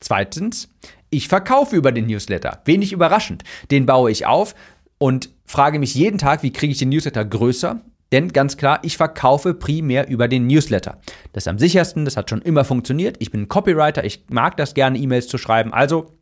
Zweitens, 0.00 0.70
ich 1.10 1.28
verkaufe 1.28 1.76
über 1.76 1.92
den 1.92 2.06
Newsletter. 2.06 2.62
Wenig 2.64 2.92
überraschend. 2.92 3.44
Den 3.70 3.84
baue 3.84 4.10
ich 4.10 4.24
auf, 4.24 4.54
und 4.98 5.30
frage 5.48 5.78
mich 5.78 5.94
jeden 5.94 6.18
Tag, 6.18 6.42
wie 6.42 6.52
kriege 6.52 6.72
ich 6.72 6.78
den 6.78 6.90
Newsletter 6.90 7.24
größer? 7.24 7.80
Denn 8.12 8.28
ganz 8.28 8.56
klar, 8.56 8.80
ich 8.82 8.96
verkaufe 8.96 9.54
primär 9.54 10.08
über 10.08 10.28
den 10.28 10.46
Newsletter. 10.46 10.98
Das 11.32 11.44
ist 11.44 11.48
am 11.48 11.58
sichersten, 11.58 12.04
das 12.04 12.16
hat 12.16 12.30
schon 12.30 12.42
immer 12.42 12.64
funktioniert. 12.64 13.16
Ich 13.18 13.30
bin 13.30 13.42
ein 13.42 13.48
Copywriter, 13.48 14.04
ich 14.04 14.24
mag 14.30 14.56
das 14.56 14.74
gerne, 14.74 14.98
E-Mails 14.98 15.28
zu 15.28 15.36
schreiben. 15.36 15.72
Also 15.74 16.18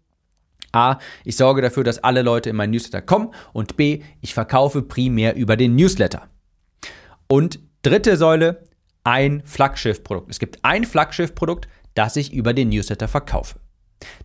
A, 0.72 0.98
ich 1.24 1.36
sorge 1.36 1.62
dafür, 1.62 1.84
dass 1.84 2.02
alle 2.02 2.22
Leute 2.22 2.50
in 2.50 2.56
meinen 2.56 2.70
Newsletter 2.70 3.02
kommen 3.02 3.32
und 3.52 3.76
B, 3.76 4.02
ich 4.20 4.34
verkaufe 4.34 4.82
primär 4.82 5.36
über 5.36 5.56
den 5.56 5.76
Newsletter. 5.76 6.28
Und 7.28 7.60
dritte 7.82 8.16
Säule, 8.16 8.64
ein 9.04 9.42
Flaggschiffprodukt. 9.44 10.30
Es 10.30 10.40
gibt 10.40 10.64
ein 10.64 10.84
Flaggschiffprodukt, 10.84 11.68
das 11.94 12.16
ich 12.16 12.32
über 12.32 12.52
den 12.52 12.68
Newsletter 12.68 13.06
verkaufe. 13.06 13.60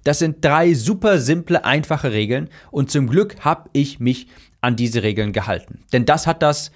Das 0.03 0.19
sind 0.19 0.43
drei 0.43 0.73
super 0.73 1.19
simple, 1.19 1.63
einfache 1.63 2.11
Regeln 2.11 2.49
und 2.71 2.91
zum 2.91 3.07
Glück 3.07 3.39
habe 3.45 3.69
ich 3.73 3.99
mich 3.99 4.27
an 4.61 4.75
diese 4.75 5.03
Regeln 5.03 5.33
gehalten. 5.33 5.83
Denn 5.91 6.05
das 6.05 6.27
hat 6.27 6.41
das 6.41 6.71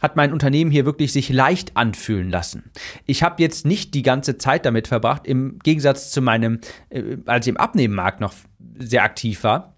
hat 0.00 0.16
mein 0.16 0.32
Unternehmen 0.32 0.70
hier 0.70 0.84
wirklich 0.84 1.12
sich 1.12 1.28
leicht 1.28 1.76
anfühlen 1.76 2.30
lassen. 2.30 2.70
Ich 3.06 3.22
habe 3.22 3.42
jetzt 3.42 3.66
nicht 3.66 3.94
die 3.94 4.02
ganze 4.02 4.38
Zeit 4.38 4.64
damit 4.64 4.86
verbracht, 4.88 5.26
im 5.26 5.58
Gegensatz 5.58 6.10
zu 6.10 6.22
meinem, 6.22 6.60
äh, 6.90 7.16
als 7.26 7.46
ich 7.46 7.50
im 7.50 7.56
Abnehmenmarkt 7.56 8.20
noch 8.20 8.32
sehr 8.78 9.02
aktiv 9.02 9.42
war. 9.42 9.74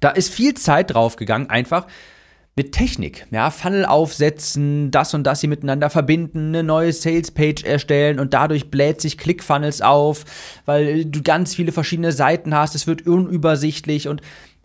Da 0.00 0.10
ist 0.10 0.32
viel 0.32 0.54
Zeit 0.54 0.92
draufgegangen, 0.92 1.48
einfach 1.48 1.86
mit 2.56 2.72
Technik, 2.72 3.26
ja, 3.30 3.50
Funnel 3.50 3.86
aufsetzen, 3.86 4.90
das 4.90 5.14
und 5.14 5.24
das 5.24 5.40
hier 5.40 5.48
miteinander 5.48 5.88
verbinden, 5.88 6.48
eine 6.48 6.62
neue 6.62 6.92
Sales-Page 6.92 7.64
erstellen 7.64 8.18
und 8.18 8.34
dadurch 8.34 8.70
bläht 8.70 9.00
sich 9.00 9.16
ClickFunnels 9.16 9.80
auf, 9.80 10.24
weil 10.66 11.04
du 11.04 11.22
ganz 11.22 11.54
viele 11.54 11.72
verschiedene 11.72 12.12
Seiten 12.12 12.54
hast, 12.54 12.74
es 12.74 12.86
wird 12.86 13.06
unübersichtlich 13.06 14.08
und 14.08 14.20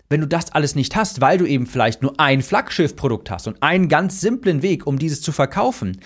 wenn 0.09 0.21
du 0.21 0.27
das 0.27 0.51
alles 0.51 0.75
nicht 0.75 0.95
hast, 0.95 1.21
weil 1.21 1.37
du 1.37 1.45
eben 1.45 1.65
vielleicht 1.65 2.01
nur 2.01 2.19
ein 2.19 2.41
Flaggschiff-Produkt 2.41 3.31
hast 3.31 3.47
und 3.47 3.61
einen 3.61 3.89
ganz 3.89 4.21
simplen 4.21 4.61
Weg, 4.61 4.85
um 4.87 4.99
dieses 4.99 5.21
zu 5.21 5.31
verkaufen, 5.31 5.99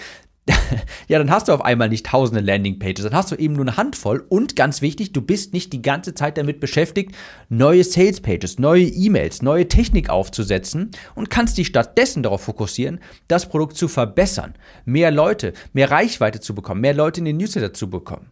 ja, 1.07 1.19
dann 1.19 1.29
hast 1.29 1.47
du 1.47 1.53
auf 1.53 1.61
einmal 1.61 1.89
nicht 1.89 2.05
tausende 2.05 2.41
Landingpages, 2.41 3.03
dann 3.03 3.13
hast 3.13 3.31
du 3.31 3.35
eben 3.35 3.53
nur 3.55 3.65
eine 3.65 3.77
Handvoll 3.77 4.25
und 4.29 4.55
ganz 4.55 4.81
wichtig, 4.81 5.11
du 5.13 5.21
bist 5.21 5.53
nicht 5.53 5.73
die 5.73 5.81
ganze 5.81 6.13
Zeit 6.13 6.37
damit 6.37 6.59
beschäftigt, 6.59 7.15
neue 7.49 7.83
Salespages, 7.83 8.59
neue 8.59 8.83
E-Mails, 8.83 9.41
neue 9.41 9.67
Technik 9.67 10.09
aufzusetzen 10.09 10.91
und 11.15 11.29
kannst 11.29 11.57
dich 11.57 11.67
stattdessen 11.67 12.23
darauf 12.23 12.41
fokussieren, 12.41 12.99
das 13.27 13.47
Produkt 13.47 13.77
zu 13.77 13.87
verbessern, 13.87 14.55
mehr 14.85 15.11
Leute, 15.11 15.53
mehr 15.73 15.91
Reichweite 15.91 16.39
zu 16.39 16.55
bekommen, 16.55 16.81
mehr 16.81 16.93
Leute 16.93 17.19
in 17.19 17.25
den 17.25 17.37
Newsletter 17.37 17.73
zu 17.73 17.89
bekommen. 17.89 18.31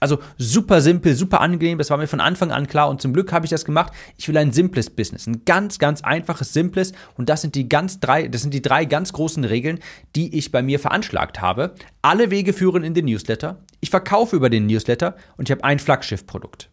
Also 0.00 0.18
super 0.36 0.80
simpel, 0.80 1.14
super 1.14 1.40
angenehm, 1.40 1.78
das 1.78 1.90
war 1.90 1.96
mir 1.96 2.06
von 2.06 2.20
Anfang 2.20 2.50
an 2.50 2.66
klar 2.66 2.88
und 2.88 3.00
zum 3.00 3.12
Glück 3.12 3.32
habe 3.32 3.46
ich 3.46 3.50
das 3.50 3.64
gemacht. 3.64 3.92
Ich 4.16 4.28
will 4.28 4.36
ein 4.36 4.52
simples 4.52 4.90
Business, 4.90 5.26
ein 5.26 5.44
ganz, 5.44 5.78
ganz 5.78 6.02
einfaches, 6.02 6.52
simples 6.52 6.92
und 7.16 7.28
das 7.28 7.40
sind 7.40 7.54
die 7.54 7.68
ganz 7.68 8.00
drei, 8.00 8.28
das 8.28 8.42
sind 8.42 8.52
die 8.52 8.62
drei 8.62 8.84
ganz 8.84 9.12
großen 9.12 9.44
Regeln, 9.44 9.78
die 10.14 10.36
ich 10.36 10.52
bei 10.52 10.62
mir 10.62 10.78
veranschlagt 10.78 11.40
habe. 11.40 11.74
Alle 12.02 12.30
Wege 12.30 12.52
führen 12.52 12.84
in 12.84 12.94
den 12.94 13.06
Newsletter. 13.06 13.64
Ich 13.80 13.90
verkaufe 13.90 14.36
über 14.36 14.50
den 14.50 14.66
Newsletter 14.66 15.16
und 15.36 15.48
ich 15.48 15.52
habe 15.52 15.64
ein 15.64 15.78
Flaggschiff-Produkt. 15.78 16.70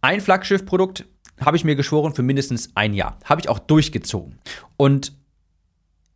Ein 0.00 0.20
Flaggschiff-Produkt 0.20 1.06
habe 1.40 1.56
ich 1.56 1.64
mir 1.64 1.76
geschworen 1.76 2.14
für 2.14 2.22
mindestens 2.22 2.70
ein 2.74 2.94
Jahr. 2.94 3.18
Habe 3.24 3.40
ich 3.40 3.48
auch 3.48 3.58
durchgezogen. 3.58 4.38
Und 4.76 5.12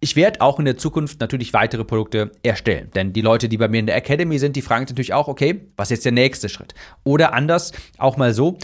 ich 0.01 0.17
werde 0.17 0.41
auch 0.41 0.59
in 0.59 0.65
der 0.65 0.79
Zukunft 0.79 1.21
natürlich 1.21 1.53
weitere 1.53 1.85
Produkte 1.85 2.33
erstellen. 2.43 2.91
Denn 2.95 3.13
die 3.13 3.21
Leute, 3.21 3.49
die 3.49 3.59
bei 3.59 3.69
mir 3.69 3.81
in 3.81 3.87
der 3.87 3.97
Academy 3.97 4.39
sind, 4.39 4.57
die 4.57 4.63
fragen 4.63 4.85
natürlich 4.85 5.13
auch, 5.13 5.29
okay, 5.29 5.69
was 5.77 5.89
ist 5.89 5.99
jetzt 5.99 6.05
der 6.07 6.13
nächste 6.13 6.49
Schritt? 6.49 6.75
Oder 7.05 7.35
anders, 7.35 7.73
auch 7.99 8.17
mal 8.17 8.35
so, 8.35 8.59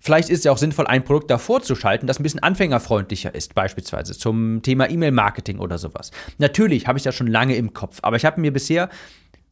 Vielleicht 0.00 0.30
ist 0.30 0.38
es 0.38 0.44
ja 0.44 0.52
auch 0.52 0.58
sinnvoll, 0.58 0.86
ein 0.86 1.02
Produkt 1.02 1.28
davor 1.28 1.60
zu 1.60 1.74
schalten, 1.74 2.06
das 2.06 2.20
ein 2.20 2.22
bisschen 2.22 2.42
anfängerfreundlicher 2.42 3.34
ist, 3.34 3.56
beispielsweise 3.56 4.16
zum 4.16 4.62
Thema 4.62 4.88
E-Mail-Marketing 4.88 5.58
oder 5.58 5.76
sowas. 5.76 6.12
Natürlich 6.38 6.86
habe 6.86 6.98
ich 6.98 7.02
das 7.02 7.16
schon 7.16 7.26
lange 7.26 7.56
im 7.56 7.74
Kopf, 7.74 7.98
aber 8.02 8.14
ich 8.14 8.24
habe 8.24 8.40
mir 8.40 8.52
bisher 8.52 8.90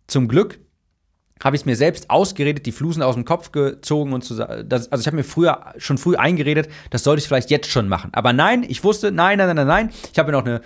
zum 0.07 0.28
Glück 0.28 0.61
habe 1.43 1.57
ich 1.57 1.62
es 1.62 1.66
mir 1.66 1.76
selbst 1.76 2.11
ausgeredet, 2.11 2.66
die 2.66 2.73
Flusen 2.73 3.02
aus 3.02 3.14
dem 3.14 3.25
Kopf 3.25 3.52
gezogen 3.52 4.12
und 4.12 4.25
zu, 4.25 4.35
das, 4.37 4.90
also 4.90 5.00
ich 5.00 5.07
habe 5.07 5.16
mir 5.16 5.25
früher 5.25 5.75
schon 5.76 5.99
früh 5.99 6.16
eingeredet, 6.16 6.69
das 6.90 7.05
sollte 7.05 7.21
ich 7.21 7.28
vielleicht 7.28 7.50
jetzt 7.50 7.71
schon 7.71 7.88
machen. 7.88 8.11
Aber 8.12 8.33
nein, 8.33 8.64
ich 8.66 8.83
wusste, 8.85 9.12
nein, 9.12 9.38
nein, 9.38 9.55
nein, 9.55 9.66
nein. 9.66 9.90
Ich 10.12 10.19
habe 10.19 10.33
noch 10.33 10.45
eine 10.45 10.61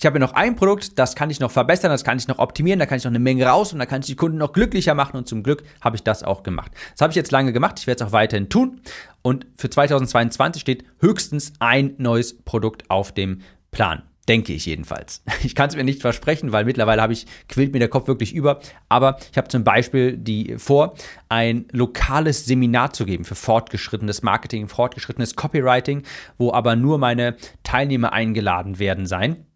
ich 0.00 0.06
habe 0.06 0.20
noch 0.20 0.32
ein 0.34 0.54
Produkt, 0.54 0.96
das 0.96 1.16
kann 1.16 1.28
ich 1.28 1.40
noch 1.40 1.50
verbessern, 1.50 1.90
das 1.90 2.04
kann 2.04 2.18
ich 2.18 2.28
noch 2.28 2.38
optimieren, 2.38 2.78
da 2.78 2.86
kann 2.86 2.98
ich 2.98 3.04
noch 3.04 3.10
eine 3.10 3.18
Menge 3.18 3.46
raus 3.46 3.72
und 3.72 3.80
da 3.80 3.86
kann 3.86 4.00
ich 4.00 4.06
die 4.06 4.14
Kunden 4.14 4.38
noch 4.38 4.52
glücklicher 4.52 4.94
machen 4.94 5.16
und 5.16 5.26
zum 5.26 5.42
Glück 5.42 5.64
habe 5.80 5.96
ich 5.96 6.04
das 6.04 6.22
auch 6.22 6.44
gemacht. 6.44 6.70
Das 6.92 7.00
habe 7.00 7.10
ich 7.10 7.16
jetzt 7.16 7.32
lange 7.32 7.52
gemacht, 7.52 7.80
ich 7.80 7.88
werde 7.88 8.04
es 8.04 8.08
auch 8.08 8.12
weiterhin 8.12 8.48
tun 8.48 8.80
und 9.22 9.46
für 9.56 9.68
2022 9.68 10.62
steht 10.62 10.84
höchstens 11.00 11.52
ein 11.58 11.94
neues 11.98 12.38
Produkt 12.38 12.88
auf 12.88 13.10
dem 13.10 13.40
Plan. 13.72 14.04
Denke 14.28 14.52
ich 14.52 14.66
jedenfalls. 14.66 15.22
Ich 15.42 15.54
kann 15.54 15.70
es 15.70 15.76
mir 15.76 15.84
nicht 15.84 16.02
versprechen, 16.02 16.52
weil 16.52 16.64
mittlerweile 16.64 17.00
habe 17.00 17.12
ich, 17.12 17.26
quillt 17.48 17.72
mir 17.72 17.78
der 17.78 17.88
Kopf 17.88 18.06
wirklich 18.06 18.34
über. 18.34 18.60
Aber 18.88 19.18
ich 19.30 19.38
habe 19.38 19.48
zum 19.48 19.64
Beispiel 19.64 20.16
die 20.16 20.56
vor, 20.58 20.94
ein 21.28 21.64
lokales 21.72 22.44
Seminar 22.44 22.92
zu 22.92 23.06
geben 23.06 23.24
für 23.24 23.34
fortgeschrittenes 23.34 24.22
Marketing, 24.22 24.68
fortgeschrittenes 24.68 25.36
Copywriting, 25.36 26.02
wo 26.36 26.52
aber 26.52 26.76
nur 26.76 26.98
meine 26.98 27.36
Teilnehmer 27.62 28.12
eingeladen 28.12 28.78
werden 28.78 29.06
sein. 29.06 29.46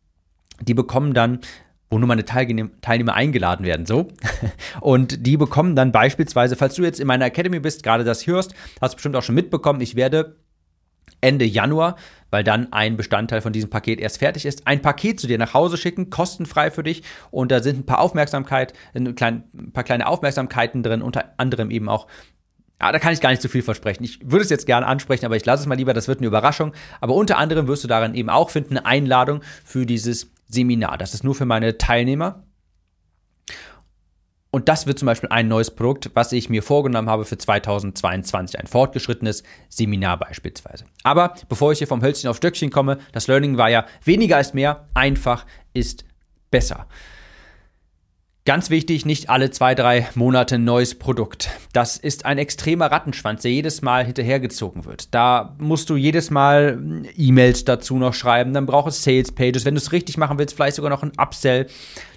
Die 0.60 0.74
bekommen 0.74 1.14
dann 1.14 1.40
wo 1.90 1.98
nur 1.98 2.08
meine 2.08 2.24
Teilnehmer 2.24 3.14
eingeladen 3.14 3.66
werden, 3.66 3.84
so. 3.84 4.08
Und 4.80 5.26
die 5.26 5.36
bekommen 5.36 5.76
dann 5.76 5.92
beispielsweise, 5.92 6.56
falls 6.56 6.74
du 6.74 6.84
jetzt 6.84 7.00
in 7.00 7.06
meiner 7.06 7.26
Academy 7.26 7.60
bist, 7.60 7.82
gerade 7.82 8.02
das 8.02 8.26
hörst, 8.26 8.54
hast 8.80 8.94
du 8.94 8.96
bestimmt 8.96 9.14
auch 9.14 9.22
schon 9.22 9.34
mitbekommen, 9.34 9.82
ich 9.82 9.94
werde 9.94 10.36
Ende 11.20 11.44
Januar, 11.44 11.96
weil 12.32 12.42
dann 12.42 12.72
ein 12.72 12.96
Bestandteil 12.96 13.42
von 13.42 13.52
diesem 13.52 13.70
Paket 13.70 14.00
erst 14.00 14.18
fertig 14.18 14.46
ist, 14.46 14.66
ein 14.66 14.82
Paket 14.82 15.20
zu 15.20 15.28
dir 15.28 15.38
nach 15.38 15.54
Hause 15.54 15.76
schicken, 15.76 16.10
kostenfrei 16.10 16.70
für 16.70 16.82
dich. 16.82 17.02
Und 17.30 17.52
da 17.52 17.62
sind 17.62 17.80
ein 17.80 17.86
paar 17.86 18.00
Aufmerksamkeit, 18.00 18.72
ein, 18.94 19.14
paar 19.72 19.84
kleine 19.84 20.06
Aufmerksamkeiten 20.06 20.82
drin, 20.82 21.02
unter 21.02 21.34
anderem 21.36 21.70
eben 21.70 21.88
auch 21.88 22.08
ja, 22.80 22.90
da 22.90 22.98
kann 22.98 23.12
ich 23.12 23.20
gar 23.20 23.30
nicht 23.30 23.40
zu 23.40 23.48
viel 23.48 23.62
versprechen. 23.62 24.02
Ich 24.02 24.18
würde 24.28 24.42
es 24.42 24.50
jetzt 24.50 24.66
gerne 24.66 24.86
ansprechen, 24.86 25.24
aber 25.24 25.36
ich 25.36 25.44
lasse 25.44 25.62
es 25.62 25.66
mal 25.68 25.76
lieber, 25.76 25.94
das 25.94 26.08
wird 26.08 26.18
eine 26.18 26.26
Überraschung. 26.26 26.72
Aber 27.00 27.14
unter 27.14 27.38
anderem 27.38 27.68
wirst 27.68 27.84
du 27.84 27.88
darin 27.88 28.14
eben 28.14 28.28
auch 28.28 28.50
finden, 28.50 28.76
eine 28.76 28.86
Einladung 28.86 29.40
für 29.64 29.86
dieses 29.86 30.32
Seminar. 30.48 30.98
Das 30.98 31.14
ist 31.14 31.22
nur 31.22 31.36
für 31.36 31.44
meine 31.44 31.78
Teilnehmer. 31.78 32.42
Und 34.54 34.68
das 34.68 34.86
wird 34.86 34.98
zum 34.98 35.06
Beispiel 35.06 35.30
ein 35.30 35.48
neues 35.48 35.70
Produkt, 35.70 36.10
was 36.12 36.30
ich 36.30 36.50
mir 36.50 36.62
vorgenommen 36.62 37.08
habe 37.08 37.24
für 37.24 37.38
2022, 37.38 38.60
ein 38.60 38.66
fortgeschrittenes 38.66 39.44
Seminar 39.70 40.18
beispielsweise. 40.18 40.84
Aber 41.04 41.34
bevor 41.48 41.72
ich 41.72 41.78
hier 41.78 41.86
vom 41.86 42.02
Hölzchen 42.02 42.28
auf 42.28 42.36
Stöckchen 42.36 42.70
komme, 42.70 42.98
das 43.12 43.28
Learning 43.28 43.56
war 43.56 43.70
ja 43.70 43.86
weniger 44.04 44.38
ist 44.38 44.54
mehr, 44.54 44.88
einfach 44.92 45.46
ist 45.72 46.04
besser. 46.50 46.86
Ganz 48.44 48.70
wichtig, 48.70 49.06
nicht 49.06 49.30
alle 49.30 49.52
zwei, 49.52 49.74
drei 49.74 50.08
Monate 50.16 50.58
neues 50.58 50.98
Produkt. 50.98 51.48
Das 51.72 51.96
ist 51.96 52.26
ein 52.26 52.38
extremer 52.38 52.90
Rattenschwanz, 52.90 53.42
der 53.42 53.52
jedes 53.52 53.82
Mal 53.82 54.04
hinterhergezogen 54.04 54.84
wird. 54.84 55.14
Da 55.14 55.54
musst 55.58 55.88
du 55.88 55.96
jedes 55.96 56.30
Mal 56.30 57.04
E-Mails 57.16 57.64
dazu 57.64 57.98
noch 57.98 58.14
schreiben, 58.14 58.52
dann 58.52 58.66
braucht 58.66 58.88
es 58.88 59.04
Sales 59.04 59.32
Pages. 59.32 59.64
Wenn 59.64 59.76
du 59.76 59.80
es 59.80 59.92
richtig 59.92 60.18
machen 60.18 60.38
willst, 60.38 60.56
vielleicht 60.56 60.76
sogar 60.76 60.90
noch 60.90 61.04
ein 61.04 61.12
Upsell 61.18 61.68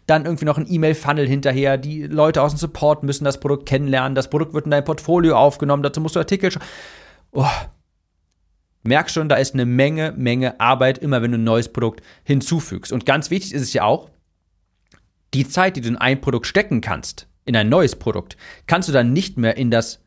dann 0.05 0.25
irgendwie 0.25 0.45
noch 0.45 0.57
ein 0.57 0.71
E-Mail-Funnel 0.71 1.27
hinterher. 1.27 1.77
Die 1.77 2.03
Leute 2.03 2.41
aus 2.41 2.53
dem 2.53 2.59
Support 2.59 3.03
müssen 3.03 3.25
das 3.25 3.39
Produkt 3.39 3.67
kennenlernen. 3.67 4.15
Das 4.15 4.29
Produkt 4.29 4.53
wird 4.53 4.65
in 4.65 4.71
dein 4.71 4.85
Portfolio 4.85 5.35
aufgenommen. 5.35 5.83
Dazu 5.83 6.01
musst 6.01 6.15
du 6.15 6.19
Artikel 6.19 6.51
schreiben. 6.51 6.65
Oh. 7.31 7.45
Merk 8.83 9.09
schon, 9.09 9.29
da 9.29 9.35
ist 9.35 9.55
eine 9.55 9.65
Menge, 9.65 10.13
Menge 10.15 10.59
Arbeit, 10.59 10.99
immer 10.99 11.23
wenn 11.23 11.31
du 11.31 11.39
ein 11.39 11.43
neues 11.43 11.69
Produkt 11.69 12.03
hinzufügst. 12.23 12.91
Und 12.91 13.05
ganz 13.07 13.31
wichtig 13.31 13.53
ist 13.53 13.63
es 13.63 13.73
ja 13.73 13.83
auch, 13.83 14.11
die 15.33 15.47
Zeit, 15.47 15.75
die 15.75 15.81
du 15.81 15.87
in 15.87 15.97
ein 15.97 16.21
Produkt 16.21 16.45
stecken 16.45 16.81
kannst, 16.81 17.27
in 17.45 17.55
ein 17.55 17.67
neues 17.67 17.95
Produkt, 17.95 18.37
kannst 18.67 18.87
du 18.87 18.93
dann 18.93 19.11
nicht 19.11 19.37
mehr 19.37 19.57
in 19.57 19.71
das 19.71 20.04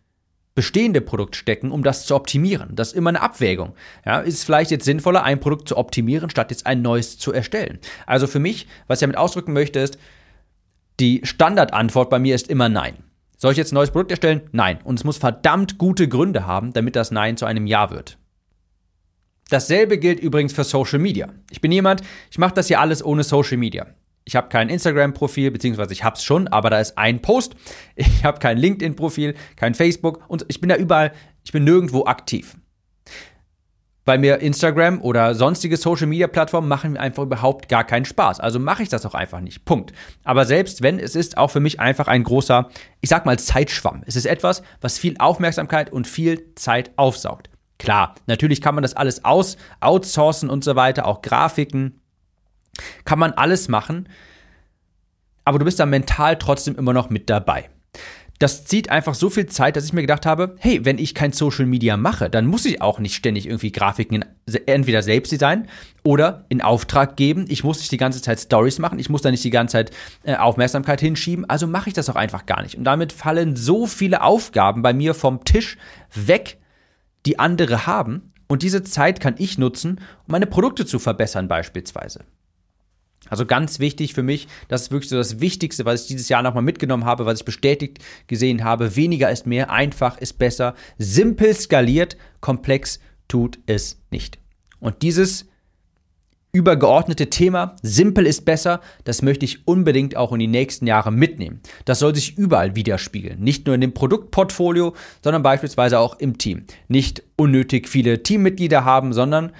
bestehende 0.58 1.00
Produkt 1.00 1.36
stecken, 1.36 1.70
um 1.70 1.84
das 1.84 2.04
zu 2.04 2.16
optimieren. 2.16 2.74
Das 2.74 2.88
ist 2.88 2.94
immer 2.94 3.10
eine 3.10 3.22
Abwägung. 3.22 3.74
Ja, 4.04 4.18
ist 4.18 4.34
es 4.34 4.42
vielleicht 4.42 4.72
jetzt 4.72 4.84
sinnvoller, 4.84 5.22
ein 5.22 5.38
Produkt 5.38 5.68
zu 5.68 5.76
optimieren, 5.76 6.30
statt 6.30 6.50
jetzt 6.50 6.66
ein 6.66 6.82
neues 6.82 7.16
zu 7.16 7.32
erstellen? 7.32 7.78
Also 8.06 8.26
für 8.26 8.40
mich, 8.40 8.66
was 8.88 8.98
ich 8.98 9.02
damit 9.02 9.16
ausdrücken 9.16 9.52
möchte, 9.52 9.78
ist, 9.78 9.98
die 10.98 11.20
Standardantwort 11.22 12.10
bei 12.10 12.18
mir 12.18 12.34
ist 12.34 12.50
immer 12.50 12.68
Nein. 12.68 13.04
Soll 13.36 13.52
ich 13.52 13.56
jetzt 13.56 13.70
ein 13.70 13.76
neues 13.76 13.92
Produkt 13.92 14.10
erstellen? 14.10 14.40
Nein. 14.50 14.80
Und 14.82 14.98
es 14.98 15.04
muss 15.04 15.18
verdammt 15.18 15.78
gute 15.78 16.08
Gründe 16.08 16.44
haben, 16.44 16.72
damit 16.72 16.96
das 16.96 17.12
Nein 17.12 17.36
zu 17.36 17.46
einem 17.46 17.68
Ja 17.68 17.92
wird. 17.92 18.18
Dasselbe 19.48 19.96
gilt 19.98 20.18
übrigens 20.18 20.52
für 20.52 20.64
Social 20.64 20.98
Media. 20.98 21.28
Ich 21.52 21.60
bin 21.60 21.70
jemand, 21.70 22.02
ich 22.32 22.38
mache 22.38 22.54
das 22.54 22.66
hier 22.66 22.80
alles 22.80 23.04
ohne 23.04 23.22
Social 23.22 23.58
Media. 23.58 23.86
Ich 24.28 24.36
habe 24.36 24.50
kein 24.50 24.68
Instagram-Profil, 24.68 25.50
beziehungsweise 25.50 25.94
ich 25.94 26.04
habe 26.04 26.16
es 26.16 26.22
schon, 26.22 26.48
aber 26.48 26.68
da 26.68 26.78
ist 26.80 26.98
ein 26.98 27.22
Post. 27.22 27.56
Ich 27.96 28.24
habe 28.24 28.38
kein 28.38 28.58
LinkedIn-Profil, 28.58 29.34
kein 29.56 29.74
Facebook 29.74 30.22
und 30.28 30.44
ich 30.48 30.60
bin 30.60 30.68
da 30.68 30.76
überall, 30.76 31.12
ich 31.44 31.52
bin 31.52 31.64
nirgendwo 31.64 32.04
aktiv. 32.04 32.58
Weil 34.04 34.18
mir 34.18 34.40
Instagram 34.40 35.00
oder 35.00 35.34
sonstige 35.34 35.78
Social-Media-Plattformen 35.78 36.68
machen 36.68 36.92
mir 36.92 37.00
einfach 37.00 37.22
überhaupt 37.22 37.70
gar 37.70 37.84
keinen 37.84 38.04
Spaß. 38.04 38.38
Also 38.38 38.58
mache 38.58 38.82
ich 38.82 38.90
das 38.90 39.06
auch 39.06 39.14
einfach 39.14 39.40
nicht. 39.40 39.64
Punkt. 39.64 39.94
Aber 40.24 40.44
selbst 40.44 40.82
wenn, 40.82 40.98
es 40.98 41.16
ist 41.16 41.38
auch 41.38 41.48
für 41.48 41.60
mich 41.60 41.80
einfach 41.80 42.06
ein 42.06 42.22
großer, 42.22 42.68
ich 43.00 43.08
sag 43.08 43.24
mal, 43.24 43.38
Zeitschwamm. 43.38 44.02
Es 44.04 44.14
ist 44.14 44.26
etwas, 44.26 44.62
was 44.82 44.98
viel 44.98 45.16
Aufmerksamkeit 45.18 45.90
und 45.90 46.06
viel 46.06 46.54
Zeit 46.54 46.90
aufsaugt. 46.96 47.48
Klar, 47.78 48.14
natürlich 48.26 48.60
kann 48.60 48.74
man 48.74 48.82
das 48.82 48.92
alles 48.92 49.24
aus, 49.24 49.56
outsourcen 49.80 50.50
und 50.50 50.64
so 50.64 50.76
weiter, 50.76 51.06
auch 51.06 51.22
Grafiken, 51.22 52.02
kann 53.04 53.18
man 53.18 53.32
alles 53.32 53.68
machen, 53.68 54.08
aber 55.44 55.58
du 55.58 55.64
bist 55.64 55.80
da 55.80 55.86
mental 55.86 56.38
trotzdem 56.38 56.76
immer 56.76 56.92
noch 56.92 57.10
mit 57.10 57.30
dabei. 57.30 57.70
das 58.38 58.64
zieht 58.64 58.88
einfach 58.88 59.14
so 59.14 59.30
viel 59.30 59.46
Zeit, 59.46 59.74
dass 59.74 59.84
ich 59.84 59.92
mir 59.92 60.02
gedacht 60.02 60.24
habe, 60.24 60.54
hey, 60.60 60.84
wenn 60.84 60.98
ich 60.98 61.14
kein 61.14 61.32
Social 61.32 61.66
Media 61.66 61.96
mache, 61.96 62.30
dann 62.30 62.46
muss 62.46 62.64
ich 62.66 62.80
auch 62.80 63.00
nicht 63.00 63.16
ständig 63.16 63.46
irgendwie 63.46 63.72
Grafiken 63.72 64.24
entweder 64.66 65.02
selbst 65.02 65.32
designen 65.32 65.66
oder 66.04 66.44
in 66.48 66.62
Auftrag 66.62 67.16
geben. 67.16 67.46
Ich 67.48 67.64
muss 67.64 67.78
nicht 67.78 67.90
die 67.90 67.96
ganze 67.96 68.22
Zeit 68.22 68.38
Stories 68.38 68.78
machen, 68.78 69.00
ich 69.00 69.10
muss 69.10 69.22
da 69.22 69.30
nicht 69.30 69.42
die 69.42 69.50
ganze 69.50 69.72
Zeit 69.72 69.90
äh, 70.22 70.36
Aufmerksamkeit 70.36 71.00
hinschieben, 71.00 71.50
also 71.50 71.66
mache 71.66 71.88
ich 71.88 71.94
das 71.94 72.08
auch 72.08 72.16
einfach 72.16 72.46
gar 72.46 72.62
nicht. 72.62 72.76
Und 72.76 72.84
damit 72.84 73.12
fallen 73.12 73.56
so 73.56 73.86
viele 73.86 74.22
Aufgaben 74.22 74.82
bei 74.82 74.92
mir 74.92 75.14
vom 75.14 75.44
Tisch 75.44 75.76
weg, 76.14 76.58
die 77.26 77.40
andere 77.40 77.86
haben. 77.86 78.32
Und 78.46 78.62
diese 78.62 78.82
Zeit 78.84 79.20
kann 79.20 79.34
ich 79.38 79.58
nutzen, 79.58 80.00
um 80.26 80.32
meine 80.32 80.46
Produkte 80.46 80.86
zu 80.86 80.98
verbessern 81.00 81.48
beispielsweise. 81.48 82.24
Also 83.28 83.44
ganz 83.46 83.78
wichtig 83.78 84.14
für 84.14 84.22
mich, 84.22 84.48
das 84.68 84.82
ist 84.82 84.90
wirklich 84.90 85.10
so 85.10 85.16
das 85.16 85.40
Wichtigste, 85.40 85.84
was 85.84 86.02
ich 86.02 86.08
dieses 86.08 86.28
Jahr 86.28 86.42
nochmal 86.42 86.62
mitgenommen 86.62 87.04
habe, 87.04 87.26
was 87.26 87.40
ich 87.40 87.44
bestätigt 87.44 87.98
gesehen 88.26 88.64
habe. 88.64 88.96
Weniger 88.96 89.30
ist 89.30 89.46
mehr, 89.46 89.70
einfach 89.70 90.18
ist 90.18 90.38
besser, 90.38 90.74
simpel 90.98 91.54
skaliert, 91.54 92.16
komplex 92.40 93.00
tut 93.26 93.58
es 93.66 94.00
nicht. 94.10 94.38
Und 94.80 95.02
dieses 95.02 95.46
übergeordnete 96.52 97.28
Thema, 97.28 97.76
simpel 97.82 98.26
ist 98.26 98.44
besser, 98.44 98.80
das 99.04 99.20
möchte 99.20 99.44
ich 99.44 99.68
unbedingt 99.68 100.16
auch 100.16 100.32
in 100.32 100.38
die 100.38 100.46
nächsten 100.46 100.86
Jahre 100.86 101.12
mitnehmen. 101.12 101.60
Das 101.84 101.98
soll 101.98 102.14
sich 102.14 102.38
überall 102.38 102.74
widerspiegeln. 102.74 103.40
Nicht 103.40 103.66
nur 103.66 103.74
in 103.74 103.82
dem 103.82 103.92
Produktportfolio, 103.92 104.94
sondern 105.22 105.42
beispielsweise 105.42 105.98
auch 105.98 106.18
im 106.18 106.38
Team. 106.38 106.64
Nicht 106.88 107.22
unnötig 107.36 107.88
viele 107.88 108.22
Teammitglieder 108.22 108.84
haben, 108.84 109.12
sondern 109.12 109.52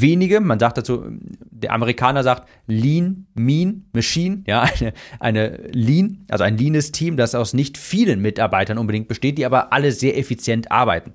wenige, 0.00 0.40
man 0.40 0.58
sagt 0.58 0.78
dazu, 0.78 1.04
der 1.50 1.72
Amerikaner 1.72 2.22
sagt 2.22 2.48
Lean, 2.66 3.26
Mean, 3.34 3.86
Machine, 3.92 4.42
ja, 4.46 4.62
eine, 4.78 4.92
eine 5.18 5.56
Lean, 5.72 6.24
also 6.28 6.44
ein 6.44 6.56
leanes 6.56 6.92
Team, 6.92 7.16
das 7.16 7.34
aus 7.34 7.54
nicht 7.54 7.78
vielen 7.78 8.20
Mitarbeitern 8.20 8.78
unbedingt 8.78 9.08
besteht, 9.08 9.38
die 9.38 9.46
aber 9.46 9.72
alle 9.72 9.92
sehr 9.92 10.16
effizient 10.18 10.70
arbeiten. 10.70 11.12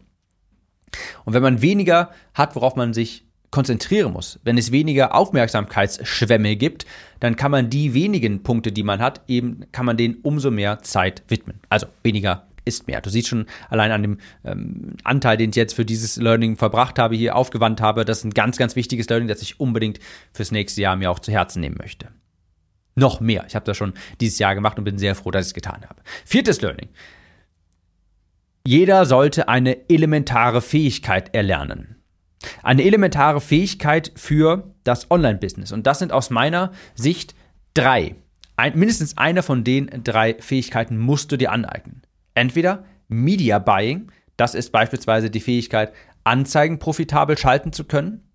Und 1.25 1.33
wenn 1.33 1.43
man 1.43 1.61
weniger 1.61 2.11
hat, 2.33 2.55
worauf 2.55 2.75
man 2.75 2.93
sich 2.93 3.25
konzentrieren 3.51 4.11
muss, 4.11 4.39
wenn 4.43 4.57
es 4.57 4.71
weniger 4.71 5.15
Aufmerksamkeitsschwämme 5.15 6.57
gibt, 6.57 6.85
dann 7.19 7.35
kann 7.35 7.51
man 7.51 7.69
die 7.69 7.93
wenigen 7.93 8.43
Punkte, 8.43 8.71
die 8.71 8.83
man 8.83 8.99
hat, 8.99 9.21
eben 9.27 9.65
kann 9.71 9.85
man 9.85 9.97
denen 9.97 10.15
umso 10.23 10.51
mehr 10.51 10.79
Zeit 10.81 11.23
widmen. 11.29 11.59
Also 11.69 11.88
weniger 12.03 12.47
ist 12.65 12.88
mehr. 12.88 13.01
Du 13.01 13.10
siehst 13.10 13.28
schon 13.28 13.45
allein 13.69 13.91
an 13.91 14.01
dem 14.01 14.17
ähm, 14.43 14.95
Anteil, 15.04 15.38
den 15.38 15.51
ich 15.51 15.56
jetzt 15.56 15.73
für 15.73 15.86
dieses 15.86 16.17
Learning 16.17 16.58
verbracht 16.58 16.99
habe, 16.99 17.15
hier 17.15 17.36
aufgewandt 17.36 17.82
habe, 17.82 18.06
das 18.06 18.19
ist 18.19 18.23
ein 18.25 18.32
ganz, 18.32 18.58
ganz 18.58 18.75
wichtiges 18.75 19.08
Learning, 19.08 19.28
das 19.28 19.41
ich 19.41 19.60
unbedingt 19.60 19.99
fürs 20.34 20.51
nächste 20.51 20.82
Jahr 20.82 20.95
mir 20.95 21.12
auch 21.12 21.19
zu 21.19 21.32
Herzen 21.32 21.62
nehmen 21.62 21.78
möchte. 21.80 22.10
Noch 22.95 23.19
mehr. 23.19 23.45
Ich 23.47 23.56
habe 23.56 23.65
das 23.65 23.78
schon 23.78 23.93
dieses 24.21 24.39
Jahr 24.39 24.56
gemacht 24.56 24.78
und 24.78 24.86
bin 24.86 24.97
sehr 24.97 25.15
froh, 25.15 25.32
dass 25.32 25.45
ich 25.45 25.49
es 25.49 25.54
getan 25.54 25.84
habe. 25.88 26.01
Viertes 26.25 26.62
Learning. 26.62 26.89
Jeder 28.65 29.06
sollte 29.06 29.47
eine 29.47 29.89
elementare 29.89 30.62
Fähigkeit 30.62 31.36
erlernen. 31.36 31.95
Eine 32.63 32.84
elementare 32.84 33.41
Fähigkeit 33.41 34.12
für 34.15 34.73
das 34.84 35.12
Online-Business. 35.12 35.71
Und 35.71 35.86
das 35.86 35.99
sind 35.99 36.12
aus 36.12 36.30
meiner 36.30 36.71
Sicht 36.95 37.36
drei. 37.73 38.15
Ein, 38.56 38.78
mindestens 38.78 39.17
eine 39.17 39.43
von 39.43 39.63
den 39.63 40.04
drei 40.04 40.36
Fähigkeiten 40.39 40.97
musst 40.97 41.32
du 41.32 41.38
dir 41.38 41.51
aneignen. 41.51 42.01
Entweder 42.36 42.86
Media 43.08 43.60
Buying, 43.60 44.12
das 44.38 44.54
ist 44.54 44.71
beispielsweise 44.71 45.32
die 45.32 45.39
Fähigkeit, 45.39 45.93
Anzeigen 46.24 46.80
profitabel 46.80 47.38
schalten 47.38 47.74
zu 47.74 47.86
können. 47.86 48.30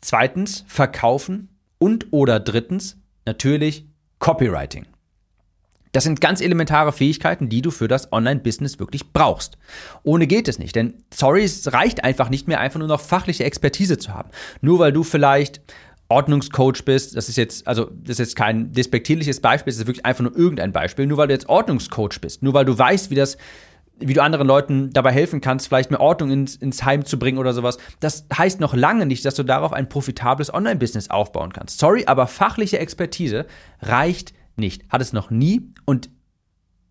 Zweitens 0.00 0.64
Verkaufen 0.68 1.48
und 1.78 2.12
oder 2.12 2.40
drittens 2.40 2.98
natürlich 3.26 3.86
Copywriting. 4.18 4.86
Das 5.92 6.04
sind 6.04 6.20
ganz 6.20 6.40
elementare 6.40 6.92
Fähigkeiten, 6.92 7.48
die 7.48 7.62
du 7.62 7.72
für 7.72 7.88
das 7.88 8.12
Online-Business 8.12 8.78
wirklich 8.78 9.12
brauchst. 9.12 9.58
Ohne 10.04 10.28
geht 10.28 10.46
es 10.46 10.60
nicht, 10.60 10.76
denn 10.76 11.02
sorry, 11.12 11.42
es 11.42 11.72
reicht 11.72 12.04
einfach 12.04 12.30
nicht 12.30 12.46
mehr, 12.46 12.60
einfach 12.60 12.78
nur 12.78 12.86
noch 12.86 13.00
fachliche 13.00 13.44
Expertise 13.44 13.98
zu 13.98 14.14
haben. 14.14 14.30
Nur 14.60 14.78
weil 14.78 14.92
du 14.92 15.02
vielleicht 15.02 15.60
Ordnungscoach 16.10 16.84
bist, 16.84 17.16
das 17.16 17.28
ist 17.28 17.36
jetzt, 17.36 17.66
also 17.66 17.90
das 18.02 18.12
ist 18.12 18.18
jetzt 18.18 18.36
kein 18.36 18.72
despektierliches 18.72 19.40
Beispiel, 19.40 19.70
das 19.72 19.78
ist 19.78 19.86
wirklich 19.86 20.04
einfach 20.04 20.24
nur 20.24 20.36
irgendein 20.36 20.72
Beispiel, 20.72 21.06
nur 21.06 21.18
weil 21.18 21.28
du 21.28 21.34
jetzt 21.34 21.48
Ordnungscoach 21.48 22.20
bist, 22.20 22.42
nur 22.42 22.52
weil 22.52 22.64
du 22.64 22.76
weißt, 22.76 23.10
wie 23.10 23.14
das, 23.14 23.38
wie 23.98 24.12
du 24.12 24.22
anderen 24.22 24.46
Leuten 24.46 24.90
dabei 24.92 25.12
helfen 25.12 25.40
kannst, 25.40 25.68
vielleicht 25.68 25.90
mehr 25.90 26.00
Ordnung 26.00 26.30
ins, 26.30 26.56
ins 26.56 26.84
Heim 26.84 27.04
zu 27.04 27.18
bringen 27.18 27.38
oder 27.38 27.52
sowas, 27.52 27.78
das 28.00 28.26
heißt 28.36 28.60
noch 28.60 28.74
lange 28.74 29.06
nicht, 29.06 29.24
dass 29.24 29.34
du 29.34 29.44
darauf 29.44 29.72
ein 29.72 29.88
profitables 29.88 30.52
Online-Business 30.52 31.10
aufbauen 31.10 31.52
kannst. 31.52 31.78
Sorry, 31.78 32.04
aber 32.06 32.26
fachliche 32.26 32.78
Expertise 32.78 33.46
reicht 33.80 34.34
nicht. 34.56 34.82
Hat 34.88 35.00
es 35.00 35.12
noch 35.12 35.30
nie 35.30 35.72
und 35.84 36.10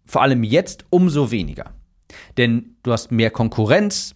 vor 0.06 0.22
allem 0.22 0.44
jetzt 0.44 0.86
umso 0.90 1.30
weniger. 1.30 1.74
Denn 2.38 2.78
du 2.84 2.92
hast 2.92 3.12
mehr 3.12 3.30
Konkurrenz, 3.30 4.16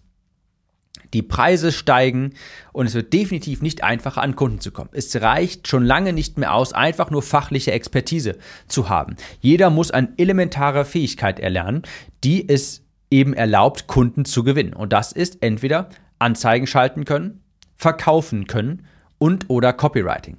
die 1.14 1.22
Preise 1.22 1.72
steigen 1.72 2.34
und 2.72 2.86
es 2.86 2.94
wird 2.94 3.12
definitiv 3.12 3.62
nicht 3.62 3.82
einfacher 3.82 4.20
an 4.20 4.36
Kunden 4.36 4.60
zu 4.60 4.72
kommen. 4.72 4.90
Es 4.92 5.14
reicht 5.20 5.68
schon 5.68 5.84
lange 5.84 6.12
nicht 6.12 6.36
mehr 6.36 6.52
aus, 6.52 6.72
einfach 6.72 7.10
nur 7.10 7.22
fachliche 7.22 7.72
Expertise 7.72 8.36
zu 8.68 8.88
haben. 8.88 9.16
Jeder 9.40 9.70
muss 9.70 9.90
eine 9.90 10.12
elementare 10.18 10.84
Fähigkeit 10.84 11.40
erlernen, 11.40 11.82
die 12.24 12.48
es 12.48 12.84
eben 13.10 13.32
erlaubt, 13.32 13.86
Kunden 13.86 14.24
zu 14.24 14.42
gewinnen. 14.42 14.74
Und 14.74 14.92
das 14.92 15.12
ist 15.12 15.38
entweder 15.40 15.88
Anzeigen 16.18 16.66
schalten 16.66 17.04
können, 17.04 17.42
verkaufen 17.76 18.46
können 18.46 18.86
und 19.18 19.48
oder 19.48 19.72
Copywriting. 19.72 20.38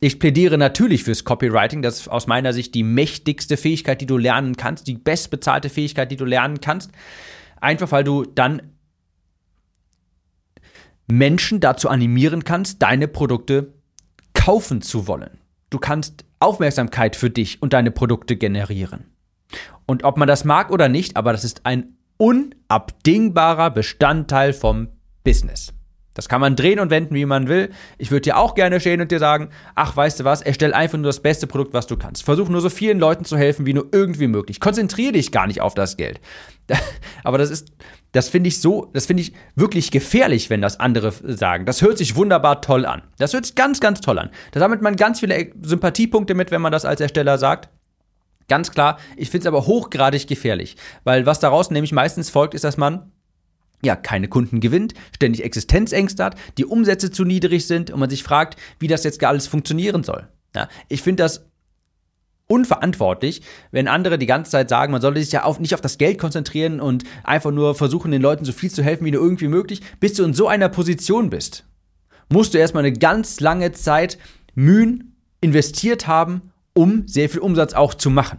Ich 0.00 0.18
plädiere 0.18 0.58
natürlich 0.58 1.04
fürs 1.04 1.24
Copywriting. 1.24 1.82
Das 1.82 2.00
ist 2.00 2.08
aus 2.08 2.26
meiner 2.26 2.52
Sicht 2.52 2.74
die 2.74 2.82
mächtigste 2.82 3.56
Fähigkeit, 3.56 4.00
die 4.00 4.06
du 4.06 4.18
lernen 4.18 4.56
kannst, 4.56 4.86
die 4.86 4.94
bestbezahlte 4.94 5.68
Fähigkeit, 5.68 6.10
die 6.10 6.16
du 6.16 6.24
lernen 6.24 6.60
kannst. 6.60 6.90
Einfach 7.60 7.90
weil 7.92 8.04
du 8.04 8.24
dann 8.24 8.73
Menschen 11.06 11.60
dazu 11.60 11.88
animieren 11.88 12.44
kannst, 12.44 12.82
deine 12.82 13.08
Produkte 13.08 13.72
kaufen 14.32 14.82
zu 14.82 15.06
wollen. 15.06 15.38
Du 15.70 15.78
kannst 15.78 16.24
Aufmerksamkeit 16.38 17.16
für 17.16 17.30
dich 17.30 17.60
und 17.62 17.72
deine 17.72 17.90
Produkte 17.90 18.36
generieren. 18.36 19.04
Und 19.86 20.04
ob 20.04 20.16
man 20.16 20.28
das 20.28 20.44
mag 20.44 20.70
oder 20.70 20.88
nicht, 20.88 21.16
aber 21.16 21.32
das 21.32 21.44
ist 21.44 21.64
ein 21.64 21.96
unabdingbarer 22.16 23.70
Bestandteil 23.70 24.52
vom 24.52 24.88
Business. 25.24 25.72
Das 26.14 26.28
kann 26.28 26.40
man 26.40 26.54
drehen 26.54 26.78
und 26.78 26.90
wenden, 26.90 27.14
wie 27.16 27.26
man 27.26 27.48
will. 27.48 27.70
Ich 27.98 28.12
würde 28.12 28.22
dir 28.22 28.38
auch 28.38 28.54
gerne 28.54 28.78
stehen 28.78 29.00
und 29.00 29.10
dir 29.10 29.18
sagen, 29.18 29.48
ach, 29.74 29.96
weißt 29.96 30.20
du 30.20 30.24
was, 30.24 30.42
erstell 30.42 30.72
einfach 30.72 30.96
nur 30.96 31.08
das 31.08 31.20
beste 31.20 31.48
Produkt, 31.48 31.74
was 31.74 31.88
du 31.88 31.96
kannst. 31.96 32.22
Versuch 32.22 32.48
nur 32.48 32.60
so 32.60 32.70
vielen 32.70 33.00
Leuten 33.00 33.24
zu 33.24 33.36
helfen, 33.36 33.66
wie 33.66 33.74
nur 33.74 33.88
irgendwie 33.90 34.28
möglich. 34.28 34.60
Konzentriere 34.60 35.12
dich 35.12 35.32
gar 35.32 35.48
nicht 35.48 35.60
auf 35.60 35.74
das 35.74 35.96
Geld. 35.96 36.20
Aber 37.24 37.36
das 37.36 37.50
ist, 37.50 37.72
das 38.14 38.28
finde 38.28 38.48
ich 38.48 38.60
so, 38.60 38.90
das 38.92 39.06
finde 39.06 39.22
ich 39.22 39.32
wirklich 39.56 39.90
gefährlich, 39.90 40.48
wenn 40.48 40.62
das 40.62 40.78
andere 40.78 41.12
sagen. 41.12 41.66
Das 41.66 41.82
hört 41.82 41.98
sich 41.98 42.14
wunderbar 42.14 42.62
toll 42.62 42.86
an. 42.86 43.02
Das 43.18 43.32
hört 43.32 43.44
sich 43.44 43.56
ganz, 43.56 43.80
ganz 43.80 44.00
toll 44.00 44.20
an. 44.20 44.30
Da 44.52 44.60
sammelt 44.60 44.82
man 44.82 44.94
ganz 44.94 45.18
viele 45.18 45.50
Sympathiepunkte 45.60 46.34
mit, 46.34 46.52
wenn 46.52 46.62
man 46.62 46.70
das 46.70 46.84
als 46.84 47.00
Ersteller 47.00 47.38
sagt. 47.38 47.68
Ganz 48.46 48.70
klar, 48.70 48.98
ich 49.16 49.30
finde 49.30 49.42
es 49.42 49.46
aber 49.48 49.66
hochgradig 49.66 50.28
gefährlich, 50.28 50.76
weil 51.02 51.26
was 51.26 51.40
daraus 51.40 51.72
nämlich 51.72 51.90
meistens 51.90 52.30
folgt, 52.30 52.54
ist, 52.54 52.62
dass 52.62 52.76
man 52.76 53.10
ja, 53.82 53.96
keine 53.96 54.28
Kunden 54.28 54.60
gewinnt, 54.60 54.94
ständig 55.14 55.42
Existenzängste 55.44 56.24
hat, 56.24 56.36
die 56.56 56.64
Umsätze 56.64 57.10
zu 57.10 57.24
niedrig 57.24 57.66
sind 57.66 57.90
und 57.90 57.98
man 57.98 58.10
sich 58.10 58.22
fragt, 58.22 58.58
wie 58.78 58.86
das 58.86 59.02
jetzt 59.02 59.18
gar 59.18 59.30
alles 59.30 59.48
funktionieren 59.48 60.04
soll. 60.04 60.28
Ja, 60.54 60.68
ich 60.88 61.02
finde 61.02 61.24
das 61.24 61.44
unverantwortlich, 62.46 63.42
wenn 63.70 63.88
andere 63.88 64.18
die 64.18 64.26
ganze 64.26 64.50
Zeit 64.50 64.68
sagen, 64.68 64.92
man 64.92 65.00
sollte 65.00 65.20
sich 65.20 65.32
ja 65.32 65.44
auf, 65.44 65.60
nicht 65.60 65.74
auf 65.74 65.80
das 65.80 65.98
Geld 65.98 66.18
konzentrieren 66.18 66.80
und 66.80 67.04
einfach 67.22 67.50
nur 67.50 67.74
versuchen, 67.74 68.10
den 68.10 68.22
Leuten 68.22 68.44
so 68.44 68.52
viel 68.52 68.70
zu 68.70 68.82
helfen, 68.82 69.04
wie 69.04 69.10
nur 69.10 69.22
irgendwie 69.22 69.48
möglich. 69.48 69.80
Bis 70.00 70.14
du 70.14 70.24
in 70.24 70.34
so 70.34 70.46
einer 70.48 70.68
Position 70.68 71.30
bist, 71.30 71.64
musst 72.28 72.54
du 72.54 72.58
erstmal 72.58 72.84
eine 72.84 72.92
ganz 72.92 73.40
lange 73.40 73.72
Zeit 73.72 74.18
Mühen 74.54 75.16
investiert 75.40 76.06
haben, 76.06 76.52
um 76.74 77.06
sehr 77.06 77.28
viel 77.28 77.40
Umsatz 77.40 77.72
auch 77.72 77.94
zu 77.94 78.10
machen. 78.10 78.38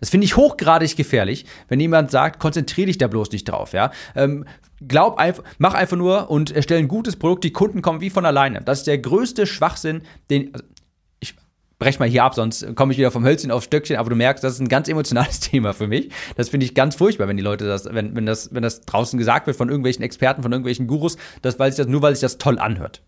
Das 0.00 0.10
finde 0.10 0.24
ich 0.26 0.36
hochgradig 0.36 0.96
gefährlich, 0.96 1.46
wenn 1.68 1.80
jemand 1.80 2.10
sagt, 2.10 2.38
konzentriere 2.38 2.88
dich 2.88 2.98
da 2.98 3.06
bloß 3.06 3.30
nicht 3.32 3.44
drauf, 3.44 3.72
ja. 3.72 3.90
Ähm, 4.14 4.44
glaub 4.86 5.18
einfach, 5.18 5.44
mach 5.58 5.74
einfach 5.74 5.96
nur 5.96 6.30
und 6.30 6.50
erstell 6.50 6.78
ein 6.78 6.88
gutes 6.88 7.16
Produkt, 7.16 7.44
die 7.44 7.52
Kunden 7.52 7.80
kommen 7.80 8.00
wie 8.00 8.10
von 8.10 8.26
alleine. 8.26 8.60
Das 8.60 8.80
ist 8.80 8.86
der 8.86 8.98
größte 8.98 9.46
Schwachsinn, 9.46 10.02
den, 10.28 10.52
also 10.52 10.66
ich 11.84 11.98
breche 11.98 11.98
mal 11.98 12.08
hier 12.08 12.24
ab, 12.24 12.34
sonst 12.34 12.74
komme 12.76 12.92
ich 12.92 12.98
wieder 12.98 13.10
vom 13.10 13.24
Hölzchen 13.24 13.50
aufs 13.50 13.66
Stöckchen, 13.66 13.96
aber 13.96 14.08
du 14.08 14.16
merkst, 14.16 14.42
das 14.42 14.54
ist 14.54 14.60
ein 14.60 14.68
ganz 14.68 14.88
emotionales 14.88 15.40
Thema 15.40 15.74
für 15.74 15.86
mich. 15.86 16.10
Das 16.36 16.48
finde 16.48 16.64
ich 16.64 16.74
ganz 16.74 16.96
furchtbar, 16.96 17.28
wenn 17.28 17.36
die 17.36 17.42
Leute 17.42 17.66
das, 17.66 17.84
wenn, 17.92 18.16
wenn 18.16 18.26
das, 18.26 18.54
wenn 18.54 18.62
das 18.62 18.80
draußen 18.82 19.18
gesagt 19.18 19.46
wird 19.46 19.56
von 19.56 19.68
irgendwelchen 19.68 20.02
Experten, 20.02 20.42
von 20.42 20.52
irgendwelchen 20.52 20.86
Gurus, 20.86 21.16
das, 21.42 21.58
weil 21.58 21.70
sich 21.70 21.76
das, 21.76 21.86
nur 21.86 22.00
weil 22.00 22.14
sich 22.14 22.22
das 22.22 22.38
toll 22.38 22.58
anhört. 22.58 23.02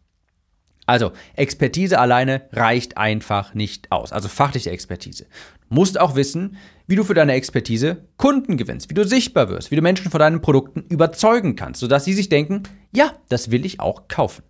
Also, 0.84 1.12
Expertise 1.34 1.98
alleine 1.98 2.42
reicht 2.52 2.96
einfach 2.96 3.54
nicht 3.54 3.90
aus. 3.90 4.12
Also 4.12 4.28
fachliche 4.28 4.70
Expertise. 4.70 5.24
Du 5.68 5.74
musst 5.74 5.98
auch 5.98 6.14
wissen, 6.14 6.56
wie 6.86 6.94
du 6.94 7.02
für 7.02 7.14
deine 7.14 7.32
Expertise 7.32 8.04
Kunden 8.16 8.56
gewinnst, 8.56 8.88
wie 8.88 8.94
du 8.94 9.04
sichtbar 9.04 9.48
wirst, 9.48 9.72
wie 9.72 9.76
du 9.76 9.82
Menschen 9.82 10.12
von 10.12 10.20
deinen 10.20 10.40
Produkten 10.40 10.82
überzeugen 10.88 11.56
kannst, 11.56 11.80
sodass 11.80 12.04
sie 12.04 12.12
sich 12.12 12.28
denken, 12.28 12.62
ja, 12.92 13.14
das 13.28 13.50
will 13.50 13.66
ich 13.66 13.80
auch 13.80 14.06
kaufen. 14.06 14.44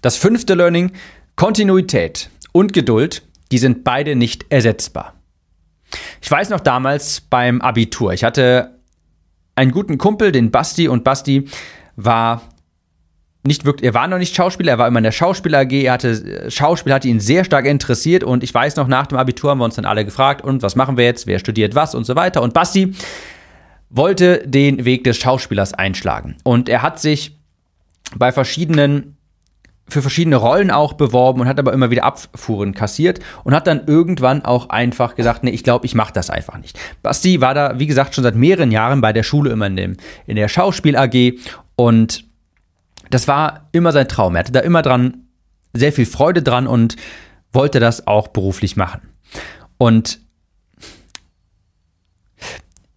Das 0.00 0.16
fünfte 0.16 0.54
Learning, 0.54 0.92
Kontinuität 1.36 2.30
und 2.52 2.72
Geduld, 2.72 3.22
die 3.52 3.58
sind 3.58 3.84
beide 3.84 4.16
nicht 4.16 4.46
ersetzbar. 4.50 5.14
Ich 6.20 6.30
weiß 6.30 6.50
noch 6.50 6.60
damals 6.60 7.20
beim 7.20 7.60
Abitur, 7.60 8.12
ich 8.12 8.24
hatte 8.24 8.78
einen 9.56 9.72
guten 9.72 9.98
Kumpel, 9.98 10.32
den 10.32 10.50
Basti, 10.50 10.88
und 10.88 11.04
Basti 11.04 11.48
war 11.96 12.42
nicht 13.42 13.64
wirklich, 13.64 13.86
er 13.86 13.94
war 13.94 14.06
noch 14.06 14.18
nicht 14.18 14.34
Schauspieler, 14.34 14.72
er 14.72 14.78
war 14.78 14.88
immer 14.88 14.98
in 14.98 15.04
der 15.04 15.12
Schauspieler 15.12 15.60
AG, 15.60 15.72
er 15.72 15.92
hatte, 15.92 16.50
Schauspiel 16.50 16.92
hatte 16.92 17.08
ihn 17.08 17.20
sehr 17.20 17.44
stark 17.44 17.66
interessiert 17.66 18.22
und 18.22 18.44
ich 18.44 18.52
weiß 18.52 18.76
noch, 18.76 18.86
nach 18.86 19.06
dem 19.06 19.18
Abitur 19.18 19.50
haben 19.50 19.58
wir 19.58 19.64
uns 19.64 19.76
dann 19.76 19.86
alle 19.86 20.04
gefragt, 20.04 20.42
und 20.42 20.62
was 20.62 20.76
machen 20.76 20.96
wir 20.96 21.04
jetzt, 21.04 21.26
wer 21.26 21.38
studiert 21.38 21.74
was 21.74 21.94
und 21.94 22.04
so 22.04 22.16
weiter. 22.16 22.42
Und 22.42 22.54
Basti 22.54 22.94
wollte 23.88 24.46
den 24.46 24.84
Weg 24.84 25.04
des 25.04 25.16
Schauspielers 25.16 25.74
einschlagen. 25.74 26.36
Und 26.44 26.68
er 26.68 26.82
hat 26.82 27.00
sich 27.00 27.36
bei 28.14 28.30
verschiedenen 28.30 29.16
für 29.90 30.02
verschiedene 30.02 30.36
Rollen 30.36 30.70
auch 30.70 30.94
beworben 30.94 31.40
und 31.40 31.48
hat 31.48 31.58
aber 31.58 31.72
immer 31.72 31.90
wieder 31.90 32.04
Abfuhren 32.04 32.74
kassiert 32.74 33.20
und 33.44 33.54
hat 33.54 33.66
dann 33.66 33.82
irgendwann 33.86 34.44
auch 34.44 34.70
einfach 34.70 35.14
gesagt, 35.14 35.44
nee, 35.44 35.50
ich 35.50 35.64
glaube, 35.64 35.86
ich 35.86 35.94
mache 35.94 36.12
das 36.12 36.30
einfach 36.30 36.58
nicht. 36.58 36.78
Basti 37.02 37.40
war 37.40 37.54
da, 37.54 37.78
wie 37.78 37.86
gesagt, 37.86 38.14
schon 38.14 38.24
seit 38.24 38.34
mehreren 38.34 38.70
Jahren 38.70 39.00
bei 39.00 39.12
der 39.12 39.22
Schule 39.22 39.50
immer 39.50 39.66
in, 39.66 39.76
dem, 39.76 39.96
in 40.26 40.36
der 40.36 40.48
Schauspiel 40.48 40.96
AG 40.96 41.34
und 41.76 42.24
das 43.10 43.26
war 43.28 43.68
immer 43.72 43.92
sein 43.92 44.08
Traum. 44.08 44.36
Er 44.36 44.40
hatte 44.40 44.52
da 44.52 44.60
immer 44.60 44.82
dran 44.82 45.24
sehr 45.72 45.92
viel 45.92 46.06
Freude 46.06 46.42
dran 46.42 46.66
und 46.66 46.96
wollte 47.52 47.80
das 47.80 48.06
auch 48.06 48.28
beruflich 48.28 48.76
machen. 48.76 49.02
Und 49.78 50.20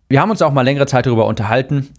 wir 0.10 0.22
haben 0.22 0.30
uns 0.30 0.42
auch 0.42 0.52
mal 0.52 0.62
längere 0.62 0.86
Zeit 0.86 1.06
darüber 1.06 1.26
unterhalten, 1.26 1.90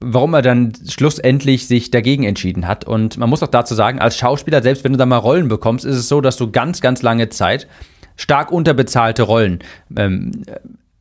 warum 0.00 0.34
er 0.34 0.42
dann 0.42 0.72
schlussendlich 0.88 1.66
sich 1.66 1.90
dagegen 1.90 2.24
entschieden 2.24 2.66
hat. 2.66 2.84
Und 2.84 3.18
man 3.18 3.28
muss 3.28 3.42
auch 3.42 3.48
dazu 3.48 3.74
sagen, 3.74 3.98
als 3.98 4.16
Schauspieler, 4.16 4.62
selbst 4.62 4.82
wenn 4.82 4.92
du 4.92 4.98
da 4.98 5.06
mal 5.06 5.18
Rollen 5.18 5.48
bekommst, 5.48 5.84
ist 5.84 5.96
es 5.96 6.08
so, 6.08 6.20
dass 6.20 6.36
du 6.36 6.50
ganz, 6.50 6.80
ganz 6.80 7.02
lange 7.02 7.28
Zeit 7.28 7.68
stark 8.16 8.50
unterbezahlte 8.50 9.22
Rollen 9.22 9.60
ähm, 9.96 10.42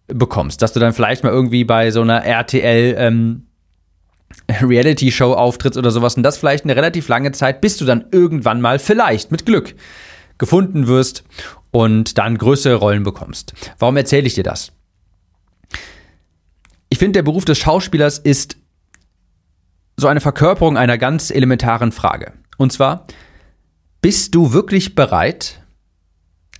bekommst. 0.07 0.61
Dass 0.61 0.73
du 0.73 0.79
dann 0.79 0.93
vielleicht 0.93 1.23
mal 1.23 1.31
irgendwie 1.31 1.63
bei 1.63 1.91
so 1.91 2.01
einer 2.01 2.25
RTL 2.25 2.95
ähm, 2.97 3.43
Reality-Show 4.61 5.33
auftrittst 5.33 5.77
oder 5.77 5.91
sowas 5.91 6.15
und 6.15 6.23
das 6.23 6.37
vielleicht 6.37 6.65
eine 6.65 6.75
relativ 6.75 7.07
lange 7.07 7.31
Zeit, 7.31 7.61
bis 7.61 7.77
du 7.77 7.85
dann 7.85 8.05
irgendwann 8.11 8.61
mal 8.61 8.79
vielleicht 8.79 9.31
mit 9.31 9.45
Glück 9.45 9.75
gefunden 10.37 10.87
wirst 10.87 11.23
und 11.71 12.17
dann 12.17 12.37
größere 12.37 12.75
Rollen 12.75 13.03
bekommst. 13.03 13.53
Warum 13.77 13.97
erzähle 13.97 14.27
ich 14.27 14.35
dir 14.35 14.43
das? 14.43 14.71
Ich 16.89 16.97
finde, 16.97 17.19
der 17.19 17.23
Beruf 17.23 17.45
des 17.45 17.59
Schauspielers 17.59 18.17
ist 18.17 18.57
so 19.99 20.07
eine 20.07 20.21
Verkörperung 20.21 20.77
einer 20.77 20.97
ganz 20.97 21.31
elementaren 21.31 21.91
Frage. 21.91 22.33
Und 22.57 22.71
zwar, 22.71 23.05
bist 24.01 24.35
du 24.35 24.53
wirklich 24.53 24.95
bereit, 24.95 25.63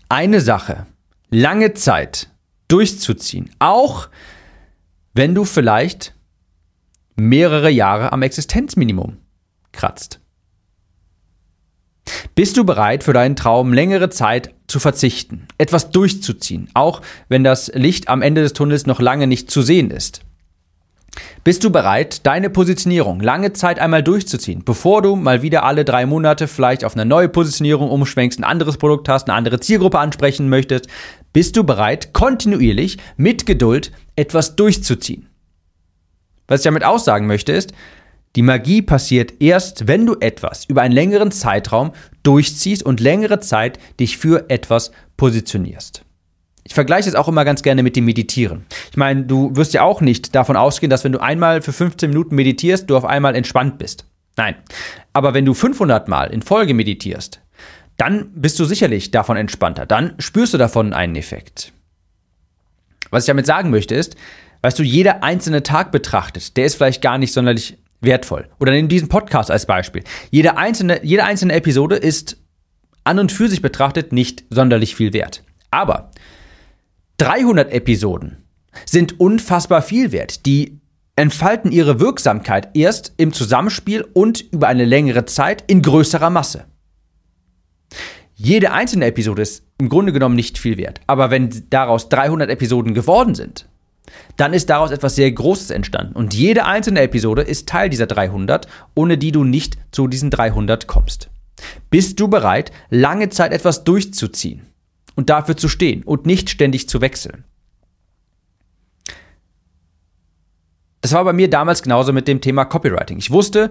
eine 0.10 0.41
Sache 0.41 0.86
lange 1.30 1.73
Zeit 1.73 2.30
durchzuziehen, 2.67 3.49
auch 3.60 4.10
wenn 5.13 5.36
du 5.36 5.45
vielleicht 5.45 6.15
mehrere 7.15 7.69
Jahre 7.69 8.12
am 8.12 8.21
Existenzminimum 8.21 9.17
kratzt? 9.71 10.19
Bist 12.36 12.58
du 12.58 12.63
bereit, 12.63 13.04
für 13.04 13.13
deinen 13.13 13.36
Traum 13.36 13.73
längere 13.73 14.10
Zeit 14.10 14.56
zu 14.67 14.80
verzichten, 14.80 15.47
etwas 15.58 15.91
durchzuziehen, 15.91 16.69
auch 16.73 17.02
wenn 17.28 17.43
das 17.43 17.71
Licht 17.73 18.08
am 18.08 18.21
Ende 18.21 18.41
des 18.41 18.54
Tunnels 18.54 18.86
noch 18.86 18.99
lange 18.99 19.28
nicht 19.28 19.52
zu 19.52 19.62
sehen 19.62 19.91
ist? 19.91 20.21
Bist 21.43 21.63
du 21.63 21.69
bereit, 21.69 22.25
deine 22.25 22.49
Positionierung 22.49 23.21
lange 23.21 23.53
Zeit 23.53 23.79
einmal 23.79 24.03
durchzuziehen, 24.03 24.63
bevor 24.63 25.01
du 25.01 25.15
mal 25.15 25.41
wieder 25.41 25.63
alle 25.63 25.86
drei 25.86 26.05
Monate 26.05 26.47
vielleicht 26.47 26.84
auf 26.84 26.95
eine 26.95 27.05
neue 27.05 27.29
Positionierung 27.29 27.89
umschwenkst, 27.89 28.39
ein 28.39 28.43
anderes 28.43 28.77
Produkt 28.77 29.10
hast, 29.10 29.29
eine 29.29 29.38
andere 29.38 29.60
Zielgruppe 29.60 29.99
ansprechen 29.99 30.49
möchtest? 30.49 30.88
Bist 31.34 31.55
du 31.55 31.63
bereit, 31.63 32.13
kontinuierlich 32.13 32.97
mit 33.17 33.45
Geduld 33.45 33.91
etwas 34.15 34.55
durchzuziehen? 34.55 35.27
Was 36.47 36.62
ich 36.62 36.65
damit 36.65 36.84
aussagen 36.84 37.27
möchte 37.27 37.51
ist, 37.53 37.73
die 38.36 38.41
Magie 38.41 38.82
passiert 38.82 39.41
erst, 39.41 39.88
wenn 39.88 40.05
du 40.05 40.15
etwas 40.19 40.65
über 40.65 40.82
einen 40.82 40.93
längeren 40.93 41.32
Zeitraum 41.32 41.91
durchziehst 42.23 42.84
und 42.84 42.99
längere 42.99 43.39
Zeit 43.39 43.79
dich 43.99 44.17
für 44.17 44.49
etwas 44.49 44.91
positionierst. 45.17 46.03
Ich 46.69 46.75
vergleiche 46.75 47.10
es 47.10 47.15
auch 47.15 47.27
immer 47.27 47.45
ganz 47.45 47.63
gerne 47.63 47.82
mit 47.82 47.95
dem 47.95 48.05
Meditieren. 48.05 48.67
Ich 48.91 48.97
meine, 48.97 49.23
du 49.23 49.55
wirst 49.55 49.73
ja 49.73 49.82
auch 49.82 50.01
nicht 50.01 50.36
davon 50.36 50.55
ausgehen, 50.55 50.91
dass 50.91 51.03
wenn 51.03 51.12
du 51.12 51.19
einmal 51.19 51.63
für 51.63 51.73
15 51.73 52.12
Minuten 52.12 52.36
meditierst, 52.36 52.88
du 52.88 52.95
auf 52.95 53.05
einmal 53.05 53.36
entspannt 53.36 53.79
bist. 53.79 54.05
Nein. 54.38 54.55
Aber 55.12 55.34
wenn 55.34 55.45
du 55.45 55.55
500 55.55 56.08
Mal 56.08 56.32
in 56.32 56.43
Folge 56.43 56.75
meditierst, 56.75 57.41
dann 57.97 58.29
bist 58.36 58.60
du 58.60 58.65
sicherlich 58.65 59.10
davon 59.10 59.36
entspannter. 59.36 59.88
Dann 59.88 60.13
spürst 60.19 60.53
du 60.53 60.60
davon 60.60 60.93
einen 60.93 61.15
Effekt. 61.15 61.73
Was 63.10 63.23
ich 63.23 63.27
damit 63.27 63.47
sagen 63.47 63.71
möchte 63.71 63.95
ist, 63.95 64.15
weißt 64.62 64.77
du, 64.77 64.84
jeder 64.84 65.23
einzelne 65.23 65.63
Tag 65.63 65.91
betrachtet, 65.91 66.55
der 66.55 66.65
ist 66.65 66.75
vielleicht 66.75 67.01
gar 67.01 67.17
nicht 67.17 67.34
sonderlich 67.34 67.79
wertvoll. 67.99 68.47
Oder 68.60 68.73
nimm 68.73 68.89
diesen 68.89 69.10
Podcast 69.10 69.49
als 69.49 69.65
Beispiel. 69.65 70.03
Jede 70.29 70.55
einzelne, 70.55 71.03
jede 71.03 71.23
einzelne 71.23 71.53
Episode 71.53 71.95
ist 71.95 72.38
an 73.05 73.17
und 73.17 73.32
für 73.32 73.49
sich 73.49 73.63
betrachtet 73.63 74.13
nicht 74.13 74.43
sonderlich 74.51 74.95
viel 74.95 75.13
wert. 75.13 75.43
Aber 75.71 76.12
300 77.19 77.73
Episoden 77.73 78.38
sind 78.86 79.19
unfassbar 79.19 79.82
viel 79.82 80.13
wert. 80.13 80.45
Die 80.45 80.79
entfalten 81.17 81.69
ihre 81.69 81.99
Wirksamkeit 81.99 82.69
erst 82.75 83.13
im 83.17 83.34
Zusammenspiel 83.34 84.08
und 84.13 84.39
über 84.53 84.69
eine 84.69 84.86
längere 84.86 85.25
Zeit 85.25 85.65
in 85.67 85.82
größerer 85.82 86.29
Masse. 86.29 86.63
Jede 88.36 88.71
einzelne 88.71 89.08
Episode 89.08 89.41
ist 89.41 89.63
im 89.79 89.89
Grunde 89.89 90.13
genommen 90.13 90.38
nicht 90.38 90.58
viel 90.58 90.77
wert. 90.77 91.01
Aber 91.08 91.29
wenn 91.29 91.65
daraus 91.69 92.08
300 92.08 92.49
Episoden 92.49 92.93
geworden 92.93 93.36
sind, 93.36 93.67
dann 94.38 94.53
ist 94.53 94.69
daraus 94.69 94.91
etwas 94.91 95.15
sehr 95.15 95.29
Großes 95.29 95.71
entstanden. 95.71 96.13
Und 96.13 96.34
jede 96.34 96.63
einzelne 96.63 97.01
Episode 97.01 97.41
ist 97.41 97.67
Teil 97.67 97.89
dieser 97.89 98.08
300, 98.08 98.65
ohne 98.95 99.17
die 99.17 99.34
du 99.34 99.43
nicht 99.43 99.77
zu 99.91 100.08
diesen 100.08 100.32
300 100.32 100.88
kommst. 100.88 101.29
Bist 101.89 102.17
du 102.21 102.29
bereit, 102.29 102.71
lange 102.89 103.27
Zeit 103.27 103.51
etwas 103.51 103.84
durchzuziehen? 103.84 104.68
Und 105.19 105.29
dafür 105.29 105.58
zu 105.58 105.67
stehen 105.67 106.03
und 106.03 106.25
nicht 106.25 106.49
ständig 106.49 106.88
zu 106.88 107.01
wechseln. 107.01 107.43
Das 111.01 111.12
war 111.12 111.25
bei 111.25 111.34
mir 111.34 111.49
damals 111.49 111.84
genauso 111.84 112.13
mit 112.13 112.25
dem 112.25 112.39
Thema 112.39 112.63
Copywriting. 112.63 113.17
Ich 113.17 113.29
wusste, 113.29 113.69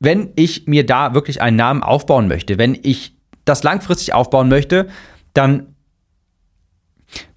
wenn 0.00 0.32
ich 0.34 0.66
mir 0.66 0.84
da 0.84 1.14
wirklich 1.14 1.40
einen 1.40 1.56
Namen 1.56 1.84
aufbauen 1.84 2.26
möchte, 2.26 2.58
wenn 2.58 2.76
ich 2.82 3.16
das 3.44 3.62
langfristig 3.62 4.12
aufbauen 4.12 4.48
möchte, 4.48 4.88
dann 5.34 5.76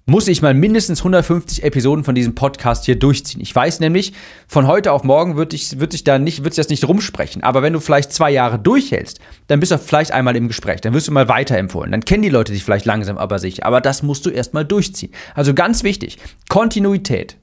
muss 0.04 0.26
ich 0.26 0.42
mal 0.42 0.54
mindestens 0.54 1.00
150 1.00 1.62
Episoden 1.62 2.04
von 2.04 2.14
diesem 2.14 2.34
Podcast 2.34 2.84
hier 2.84 2.98
durchziehen. 2.98 3.40
Ich 3.40 3.54
weiß 3.54 3.80
nämlich, 3.80 4.12
von 4.48 4.66
heute 4.66 4.92
auf 4.92 5.04
morgen 5.04 5.36
wird 5.36 5.54
ich, 5.54 5.78
wird 5.78 5.94
ich 5.94 6.02
da 6.02 6.18
nicht, 6.18 6.42
wird 6.42 6.54
sich 6.54 6.64
das 6.64 6.70
nicht 6.70 6.88
rumsprechen. 6.88 7.44
Aber 7.44 7.62
wenn 7.62 7.72
du 7.72 7.80
vielleicht 7.80 8.12
zwei 8.12 8.30
Jahre 8.30 8.58
durchhältst, 8.58 9.20
dann 9.46 9.60
bist 9.60 9.70
du 9.70 9.78
vielleicht 9.78 10.10
einmal 10.10 10.34
im 10.34 10.48
Gespräch. 10.48 10.80
Dann 10.80 10.92
wirst 10.92 11.06
du 11.06 11.12
mal 11.12 11.28
weiterempfohlen. 11.28 11.92
Dann 11.92 12.04
kennen 12.04 12.22
die 12.22 12.30
Leute 12.30 12.52
dich 12.52 12.64
vielleicht 12.64 12.86
langsam 12.86 13.16
aber 13.16 13.38
sicher. 13.38 13.64
Aber 13.64 13.80
das 13.80 14.02
musst 14.02 14.26
du 14.26 14.30
erstmal 14.30 14.64
durchziehen. 14.64 15.12
Also 15.34 15.54
ganz 15.54 15.84
wichtig. 15.84 16.18
Kontinuität 16.48 17.36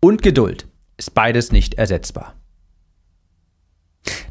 und 0.00 0.22
Geduld 0.22 0.66
ist 0.96 1.14
beides 1.14 1.50
nicht 1.50 1.74
ersetzbar. 1.74 2.34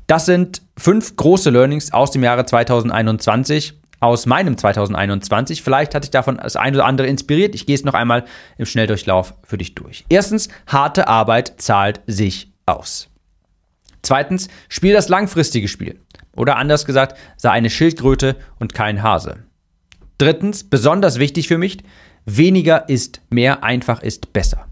Das 0.08 0.26
sind 0.26 0.64
fünf 0.78 1.16
große 1.18 1.50
Learnings 1.50 1.94
aus 1.94 2.12
dem 2.12 2.24
Jahre 2.24 2.46
2021 2.46 3.79
aus 4.00 4.26
meinem 4.26 4.58
2021. 4.58 5.62
Vielleicht 5.62 5.96
hat 5.96 6.04
dich 6.04 6.12
davon 6.12 6.38
das 6.38 6.56
ein 6.56 6.74
oder 6.76 6.86
andere 6.86 7.08
inspiriert. 7.08 7.56
Ich 7.56 7.66
gehe 7.66 7.76
es 7.76 7.84
noch 7.84 7.94
einmal 7.94 8.26
im 8.58 8.66
Schnelldurchlauf 8.66 9.34
für 9.44 9.58
dich 9.58 9.76
durch. 9.76 10.06
Erstens, 10.10 10.50
harte 10.68 11.08
Arbeit 11.08 11.56
zahlt 11.58 12.02
sich 12.08 12.52
aus. 12.66 13.10
Zweitens, 14.02 14.48
spiel 14.70 14.94
das 14.94 15.10
langfristige 15.10 15.68
Spiel. 15.68 16.00
Oder 16.36 16.56
anders 16.56 16.86
gesagt, 16.86 17.18
sei 17.38 17.52
eine 17.52 17.70
Schildkröte 17.70 18.38
und 18.60 18.74
kein 18.74 19.04
Hase. 19.04 19.44
Drittens, 20.18 20.64
besonders 20.64 21.20
wichtig 21.20 21.48
für 21.48 21.58
mich, 21.58 21.80
weniger 22.26 22.88
ist 22.88 23.22
mehr, 23.30 23.64
einfach 23.64 24.02
ist 24.02 24.32
besser. 24.32 24.68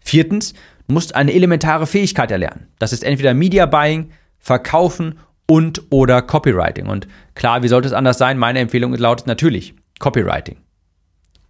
Viertens, 0.00 0.52
du 0.86 0.94
musst 0.94 1.14
eine 1.14 1.32
elementare 1.32 1.86
Fähigkeit 1.86 2.30
erlernen. 2.30 2.68
Das 2.78 2.92
ist 2.92 3.02
entweder 3.02 3.34
Media 3.34 3.66
Buying, 3.66 4.12
Verkaufen 4.38 5.18
und 5.46 5.82
oder 5.90 6.22
Copywriting. 6.22 6.86
Und 6.86 7.08
klar, 7.34 7.62
wie 7.62 7.68
sollte 7.68 7.88
es 7.88 7.94
anders 7.94 8.18
sein? 8.18 8.38
Meine 8.38 8.58
Empfehlung 8.58 8.94
lautet 8.94 9.26
natürlich 9.26 9.74
Copywriting. 9.98 10.56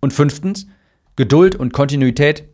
Und 0.01 0.13
fünftens, 0.13 0.67
Geduld 1.17 1.57
und 1.57 1.73
Kontinuität 1.73 2.45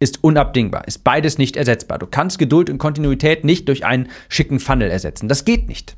ist 0.00 0.24
unabdingbar, 0.24 0.88
ist 0.88 1.04
beides 1.04 1.36
nicht 1.36 1.56
ersetzbar. 1.56 1.98
Du 1.98 2.06
kannst 2.06 2.38
Geduld 2.38 2.70
und 2.70 2.78
Kontinuität 2.78 3.44
nicht 3.44 3.68
durch 3.68 3.84
einen 3.84 4.08
schicken 4.28 4.58
Funnel 4.58 4.90
ersetzen. 4.90 5.28
Das 5.28 5.44
geht 5.44 5.68
nicht. 5.68 5.96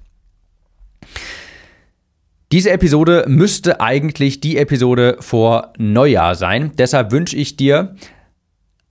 Diese 2.50 2.70
Episode 2.70 3.24
müsste 3.28 3.80
eigentlich 3.80 4.40
die 4.40 4.58
Episode 4.58 5.16
vor 5.20 5.72
Neujahr 5.78 6.34
sein. 6.34 6.72
Deshalb 6.76 7.12
wünsche 7.12 7.36
ich 7.36 7.56
dir 7.56 7.96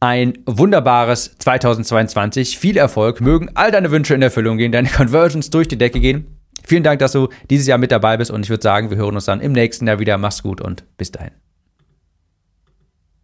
ein 0.02 0.34
wunderbares 0.46 1.38
2022. 1.38 2.58
Viel 2.58 2.76
Erfolg. 2.76 3.22
Mögen 3.22 3.52
all 3.54 3.72
deine 3.72 3.92
Wünsche 3.92 4.16
in 4.16 4.22
Erfüllung 4.22 4.58
gehen, 4.58 4.72
deine 4.72 4.90
Conversions 4.98 5.50
durch 5.50 5.70
die 5.70 5.78
Decke 5.78 6.02
gehen. 6.02 6.38
Vielen 6.66 6.84
Dank, 6.84 7.00
dass 7.00 7.14
du 7.14 7.30
dieses 7.50 7.68
Jahr 7.68 7.78
mit 7.78 7.92
dabei 7.92 8.18
bist 8.18 8.30
und 8.30 8.44
ich 8.44 8.50
würde 8.50 8.64
sagen, 8.64 8.90
wir 8.90 8.98
hören 8.98 9.16
uns 9.16 9.26
dann 9.26 9.42
im 9.42 9.52
nächsten 9.52 9.88
Jahr 9.88 10.00
wieder. 10.00 10.18
Mach's 10.18 10.44
gut 10.44 10.60
und 10.60 10.84
bis 10.98 11.12
dahin. 11.12 11.32